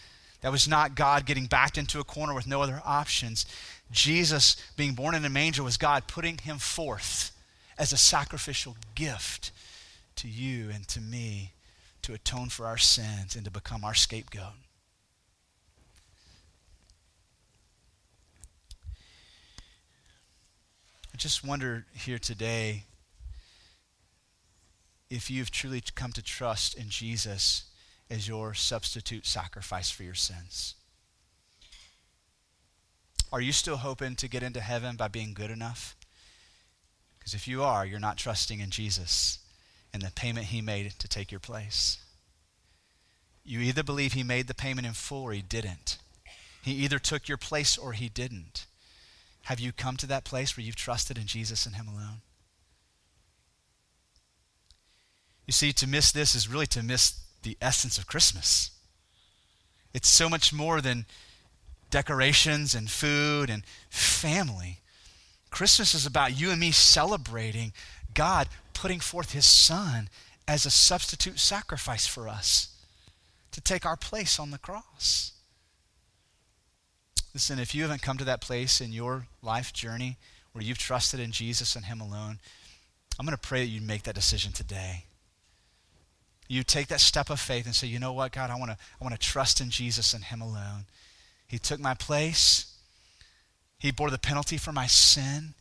That 0.41 0.51
was 0.53 0.67
not 0.67 0.95
God 0.95 1.25
getting 1.25 1.47
backed 1.47 1.77
into 1.77 1.99
a 1.99 2.05
corner 2.05 2.33
with 2.33 2.47
no 2.47 2.61
other 2.61 2.81
options. 2.85 3.45
Jesus 3.91 4.55
being 4.77 4.93
born 4.93 5.13
in 5.13 5.25
a 5.25 5.29
manger 5.29 5.63
was 5.63 5.75
God 5.75 6.07
putting 6.07 6.37
him 6.37 6.57
forth 6.59 7.31
as 7.79 7.93
a 7.93 7.97
sacrificial 7.97 8.75
gift 8.93 9.51
to 10.17 10.27
you 10.27 10.69
and 10.69 10.85
to 10.89 10.99
me 10.99 11.53
to 12.01 12.13
atone 12.13 12.49
for 12.49 12.65
our 12.65 12.77
sins 12.77 13.35
and 13.35 13.45
to 13.45 13.51
become 13.51 13.85
our 13.85 13.95
scapegoat. 13.95 14.53
I 21.13 21.17
just 21.17 21.43
wonder 21.43 21.85
here 21.93 22.19
today 22.19 22.83
if 25.09 25.31
you've 25.31 25.49
truly 25.49 25.81
come 25.95 26.11
to 26.11 26.21
trust 26.21 26.75
in 26.75 26.89
Jesus 26.89 27.63
as 28.09 28.27
your 28.27 28.53
substitute 28.53 29.25
sacrifice 29.25 29.89
for 29.89 30.03
your 30.03 30.13
sins. 30.13 30.75
Are 33.31 33.41
you 33.41 33.51
still 33.51 33.77
hoping 33.77 34.15
to 34.17 34.27
get 34.27 34.43
into 34.43 34.59
heaven 34.59 34.95
by 34.95 35.07
being 35.07 35.33
good 35.33 35.51
enough? 35.51 35.95
Because 37.29 37.41
if 37.43 37.47
you 37.47 37.61
are, 37.61 37.85
you're 37.85 37.99
not 37.99 38.17
trusting 38.17 38.59
in 38.59 38.71
Jesus 38.71 39.37
and 39.93 40.01
the 40.01 40.09
payment 40.09 40.47
he 40.47 40.61
made 40.61 40.93
to 40.97 41.07
take 41.07 41.29
your 41.29 41.39
place. 41.39 41.99
You 43.45 43.59
either 43.59 43.83
believe 43.83 44.13
he 44.13 44.23
made 44.23 44.47
the 44.47 44.55
payment 44.55 44.87
in 44.87 44.93
full 44.93 45.25
or 45.25 45.33
he 45.33 45.43
didn't. 45.43 45.99
He 46.63 46.71
either 46.71 46.97
took 46.97 47.27
your 47.27 47.37
place 47.37 47.77
or 47.77 47.93
he 47.93 48.09
didn't. 48.09 48.65
Have 49.43 49.59
you 49.59 49.71
come 49.71 49.95
to 49.97 50.07
that 50.07 50.23
place 50.23 50.57
where 50.57 50.65
you've 50.65 50.75
trusted 50.75 51.19
in 51.19 51.27
Jesus 51.27 51.67
and 51.67 51.75
Him 51.75 51.87
alone? 51.87 52.21
You 55.45 55.53
see, 55.53 55.71
to 55.73 55.87
miss 55.87 56.11
this 56.11 56.33
is 56.33 56.49
really 56.49 56.67
to 56.67 56.81
miss 56.81 57.13
the 57.43 57.57
essence 57.61 57.99
of 57.99 58.07
Christmas. 58.07 58.71
It's 59.93 60.09
so 60.09 60.29
much 60.29 60.51
more 60.51 60.81
than 60.81 61.05
decorations 61.91 62.73
and 62.73 62.89
food 62.89 63.51
and 63.51 63.63
family. 63.91 64.79
Christmas 65.49 65.93
is 65.93 66.05
about 66.05 66.39
you 66.39 66.51
and 66.51 66.59
me 66.59 66.71
celebrating 66.71 67.73
God 68.13 68.47
putting 68.73 68.99
forth 68.99 69.33
His 69.33 69.45
Son 69.45 70.09
as 70.47 70.65
a 70.65 70.71
substitute 70.71 71.39
sacrifice 71.39 72.07
for 72.07 72.27
us 72.27 72.75
to 73.51 73.61
take 73.61 73.85
our 73.85 73.97
place 73.97 74.39
on 74.39 74.51
the 74.51 74.57
cross. 74.57 75.33
Listen, 77.33 77.59
if 77.59 77.75
you 77.75 77.83
haven't 77.83 78.01
come 78.01 78.17
to 78.17 78.23
that 78.23 78.41
place 78.41 78.81
in 78.81 78.91
your 78.91 79.27
life 79.43 79.73
journey 79.73 80.17
where 80.53 80.63
you've 80.63 80.77
trusted 80.77 81.19
in 81.19 81.31
Jesus 81.31 81.75
and 81.75 81.85
Him 81.85 82.01
alone, 82.01 82.39
I'm 83.19 83.25
going 83.25 83.37
to 83.37 83.47
pray 83.47 83.61
that 83.61 83.69
you 83.69 83.81
make 83.81 84.03
that 84.03 84.15
decision 84.15 84.51
today. 84.51 85.05
You 86.47 86.63
take 86.63 86.87
that 86.87 87.01
step 87.01 87.29
of 87.29 87.39
faith 87.39 87.65
and 87.65 87.75
say, 87.75 87.87
you 87.87 87.99
know 87.99 88.13
what, 88.13 88.31
God, 88.31 88.49
I 88.49 88.55
want 88.55 88.71
to 88.71 88.77
I 88.99 89.03
want 89.03 89.13
to 89.13 89.19
trust 89.19 89.61
in 89.61 89.69
Jesus 89.69 90.13
and 90.13 90.23
Him 90.23 90.41
alone. 90.41 90.85
He 91.47 91.59
took 91.59 91.79
my 91.79 91.93
place. 91.93 92.73
He 93.79 93.91
bore 93.91 94.11
the 94.11 94.19
penalty 94.19 94.57
for 94.57 94.73
my 94.73 94.87
sin. 94.87 95.55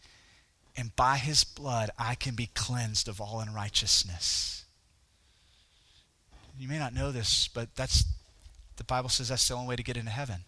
And 0.76 0.94
by 0.94 1.16
his 1.16 1.44
blood, 1.44 1.90
I 1.98 2.14
can 2.14 2.34
be 2.34 2.50
cleansed 2.54 3.08
of 3.08 3.20
all 3.20 3.40
unrighteousness. 3.40 4.64
You 6.58 6.68
may 6.68 6.78
not 6.78 6.94
know 6.94 7.12
this, 7.12 7.48
but 7.48 7.74
that's 7.76 8.04
the 8.76 8.84
Bible 8.84 9.08
says 9.08 9.28
that's 9.28 9.46
the 9.46 9.54
only 9.54 9.68
way 9.68 9.76
to 9.76 9.82
get 9.82 9.96
into 9.96 10.10
heaven. 10.10 10.44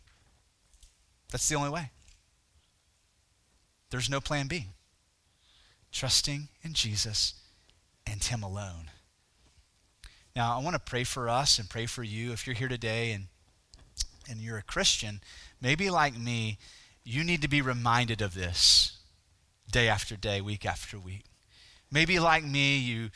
That's 1.31 1.49
the 1.49 1.55
only 1.55 1.71
way. 1.71 1.91
There's 3.91 4.11
no 4.11 4.21
plan 4.21 4.47
B. 4.47 4.67
Trusting 5.93 6.49
in 6.63 6.75
Jesus 6.75 7.35
and 8.07 8.23
Him 8.23 8.43
alone. 8.43 8.91
Now, 10.35 10.57
I 10.57 10.63
want 10.63 10.75
to 10.75 10.81
pray 10.81 11.03
for 11.03 11.29
us 11.29 11.59
and 11.59 11.69
pray 11.69 11.87
for 11.87 12.05
you. 12.05 12.33
If 12.33 12.47
you're 12.47 12.55
here 12.55 12.69
today 12.69 13.13
and, 13.13 13.27
and 14.29 14.41
you're 14.41 14.59
a 14.59 14.63
Christian, 14.63 15.21
maybe 15.61 15.91
like 15.91 16.17
me, 16.17 16.59
you 17.11 17.25
need 17.25 17.43
to 17.43 17.49
be 17.49 17.61
reminded 17.61 18.23
of 18.23 18.35
this 18.35 18.99
day 19.71 19.89
after 19.89 20.17
day, 20.17 20.41
week 20.41 20.65
after 20.65 20.99
week. 20.99 21.25
Maybe 21.91 22.21
like 22.21 22.45
me, 22.45 22.79
you 22.79 23.11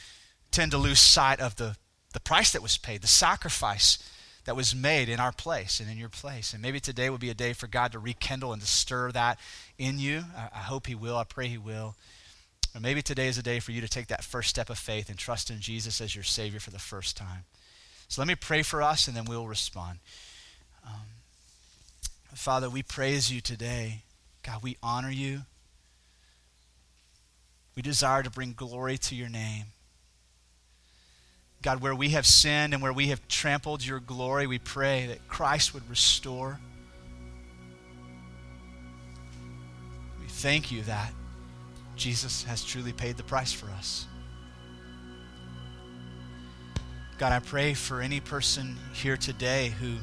tend 0.50 0.72
to 0.72 0.78
lose 0.78 0.98
sight 0.98 1.40
of 1.40 1.56
the, 1.56 1.76
the 2.12 2.20
price 2.20 2.52
that 2.52 2.62
was 2.62 2.76
paid, 2.76 3.02
the 3.02 3.06
sacrifice 3.06 3.98
that 4.46 4.56
was 4.56 4.74
made 4.74 5.08
in 5.08 5.20
our 5.20 5.32
place 5.32 5.80
and 5.80 5.88
in 5.88 5.96
your 5.96 6.08
place. 6.08 6.52
And 6.52 6.60
maybe 6.60 6.80
today 6.80 7.08
will 7.08 7.18
be 7.18 7.30
a 7.30 7.34
day 7.34 7.52
for 7.52 7.66
God 7.66 7.92
to 7.92 7.98
rekindle 7.98 8.52
and 8.52 8.60
to 8.60 8.68
stir 8.68 9.12
that 9.12 9.38
in 9.78 9.98
you. 9.98 10.24
I, 10.36 10.48
I 10.52 10.62
hope 10.62 10.86
He 10.86 10.94
will. 10.94 11.16
I 11.16 11.24
pray 11.24 11.46
He 11.46 11.58
will. 11.58 11.94
Or 12.74 12.80
maybe 12.80 13.00
today 13.00 13.28
is 13.28 13.38
a 13.38 13.42
day 13.42 13.60
for 13.60 13.70
you 13.70 13.80
to 13.80 13.88
take 13.88 14.08
that 14.08 14.24
first 14.24 14.50
step 14.50 14.70
of 14.70 14.78
faith 14.78 15.08
and 15.08 15.16
trust 15.16 15.50
in 15.50 15.60
Jesus 15.60 16.00
as 16.00 16.14
your 16.14 16.24
Savior 16.24 16.58
for 16.58 16.70
the 16.70 16.78
first 16.80 17.16
time. 17.16 17.44
So 18.08 18.20
let 18.20 18.28
me 18.28 18.34
pray 18.34 18.62
for 18.62 18.82
us 18.82 19.06
and 19.06 19.16
then 19.16 19.24
we'll 19.24 19.46
respond. 19.46 20.00
Um, 20.84 21.13
Father, 22.34 22.68
we 22.68 22.82
praise 22.82 23.32
you 23.32 23.40
today. 23.40 24.02
God, 24.42 24.62
we 24.62 24.76
honor 24.82 25.10
you. 25.10 25.42
We 27.76 27.82
desire 27.82 28.22
to 28.22 28.30
bring 28.30 28.52
glory 28.52 28.98
to 28.98 29.14
your 29.14 29.28
name. 29.28 29.66
God, 31.62 31.80
where 31.80 31.94
we 31.94 32.10
have 32.10 32.26
sinned 32.26 32.74
and 32.74 32.82
where 32.82 32.92
we 32.92 33.08
have 33.08 33.26
trampled 33.26 33.84
your 33.84 34.00
glory, 34.00 34.46
we 34.46 34.58
pray 34.58 35.06
that 35.06 35.26
Christ 35.28 35.72
would 35.72 35.88
restore. 35.88 36.60
We 40.20 40.26
thank 40.28 40.70
you 40.70 40.82
that 40.82 41.12
Jesus 41.96 42.44
has 42.44 42.64
truly 42.64 42.92
paid 42.92 43.16
the 43.16 43.22
price 43.22 43.52
for 43.52 43.70
us. 43.70 44.06
God, 47.16 47.32
I 47.32 47.38
pray 47.38 47.74
for 47.74 48.00
any 48.00 48.20
person 48.20 48.76
here 48.92 49.16
today 49.16 49.72
who 49.80 49.94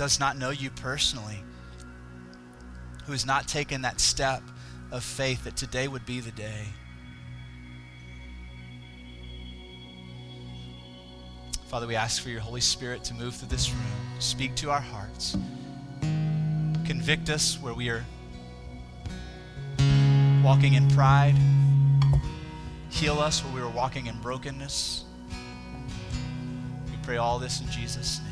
does 0.00 0.18
not 0.18 0.38
know 0.38 0.48
you 0.48 0.70
personally, 0.70 1.44
who 3.04 3.12
has 3.12 3.26
not 3.26 3.46
taken 3.46 3.82
that 3.82 4.00
step 4.00 4.42
of 4.90 5.04
faith, 5.04 5.44
that 5.44 5.54
today 5.58 5.88
would 5.88 6.06
be 6.06 6.20
the 6.20 6.30
day. 6.30 6.64
Father, 11.66 11.86
we 11.86 11.96
ask 11.96 12.22
for 12.22 12.30
your 12.30 12.40
Holy 12.40 12.62
Spirit 12.62 13.04
to 13.04 13.12
move 13.12 13.34
through 13.34 13.48
this 13.48 13.70
room, 13.70 14.20
speak 14.20 14.54
to 14.54 14.70
our 14.70 14.80
hearts, 14.80 15.36
convict 16.86 17.28
us 17.28 17.60
where 17.60 17.74
we 17.74 17.90
are 17.90 18.02
walking 20.42 20.72
in 20.72 20.88
pride, 20.92 21.36
heal 22.88 23.18
us 23.18 23.44
where 23.44 23.52
we 23.54 23.60
are 23.60 23.68
walking 23.68 24.06
in 24.06 24.18
brokenness. 24.22 25.04
We 26.86 26.96
pray 27.02 27.18
all 27.18 27.38
this 27.38 27.60
in 27.60 27.68
Jesus' 27.68 28.20
name. 28.20 28.29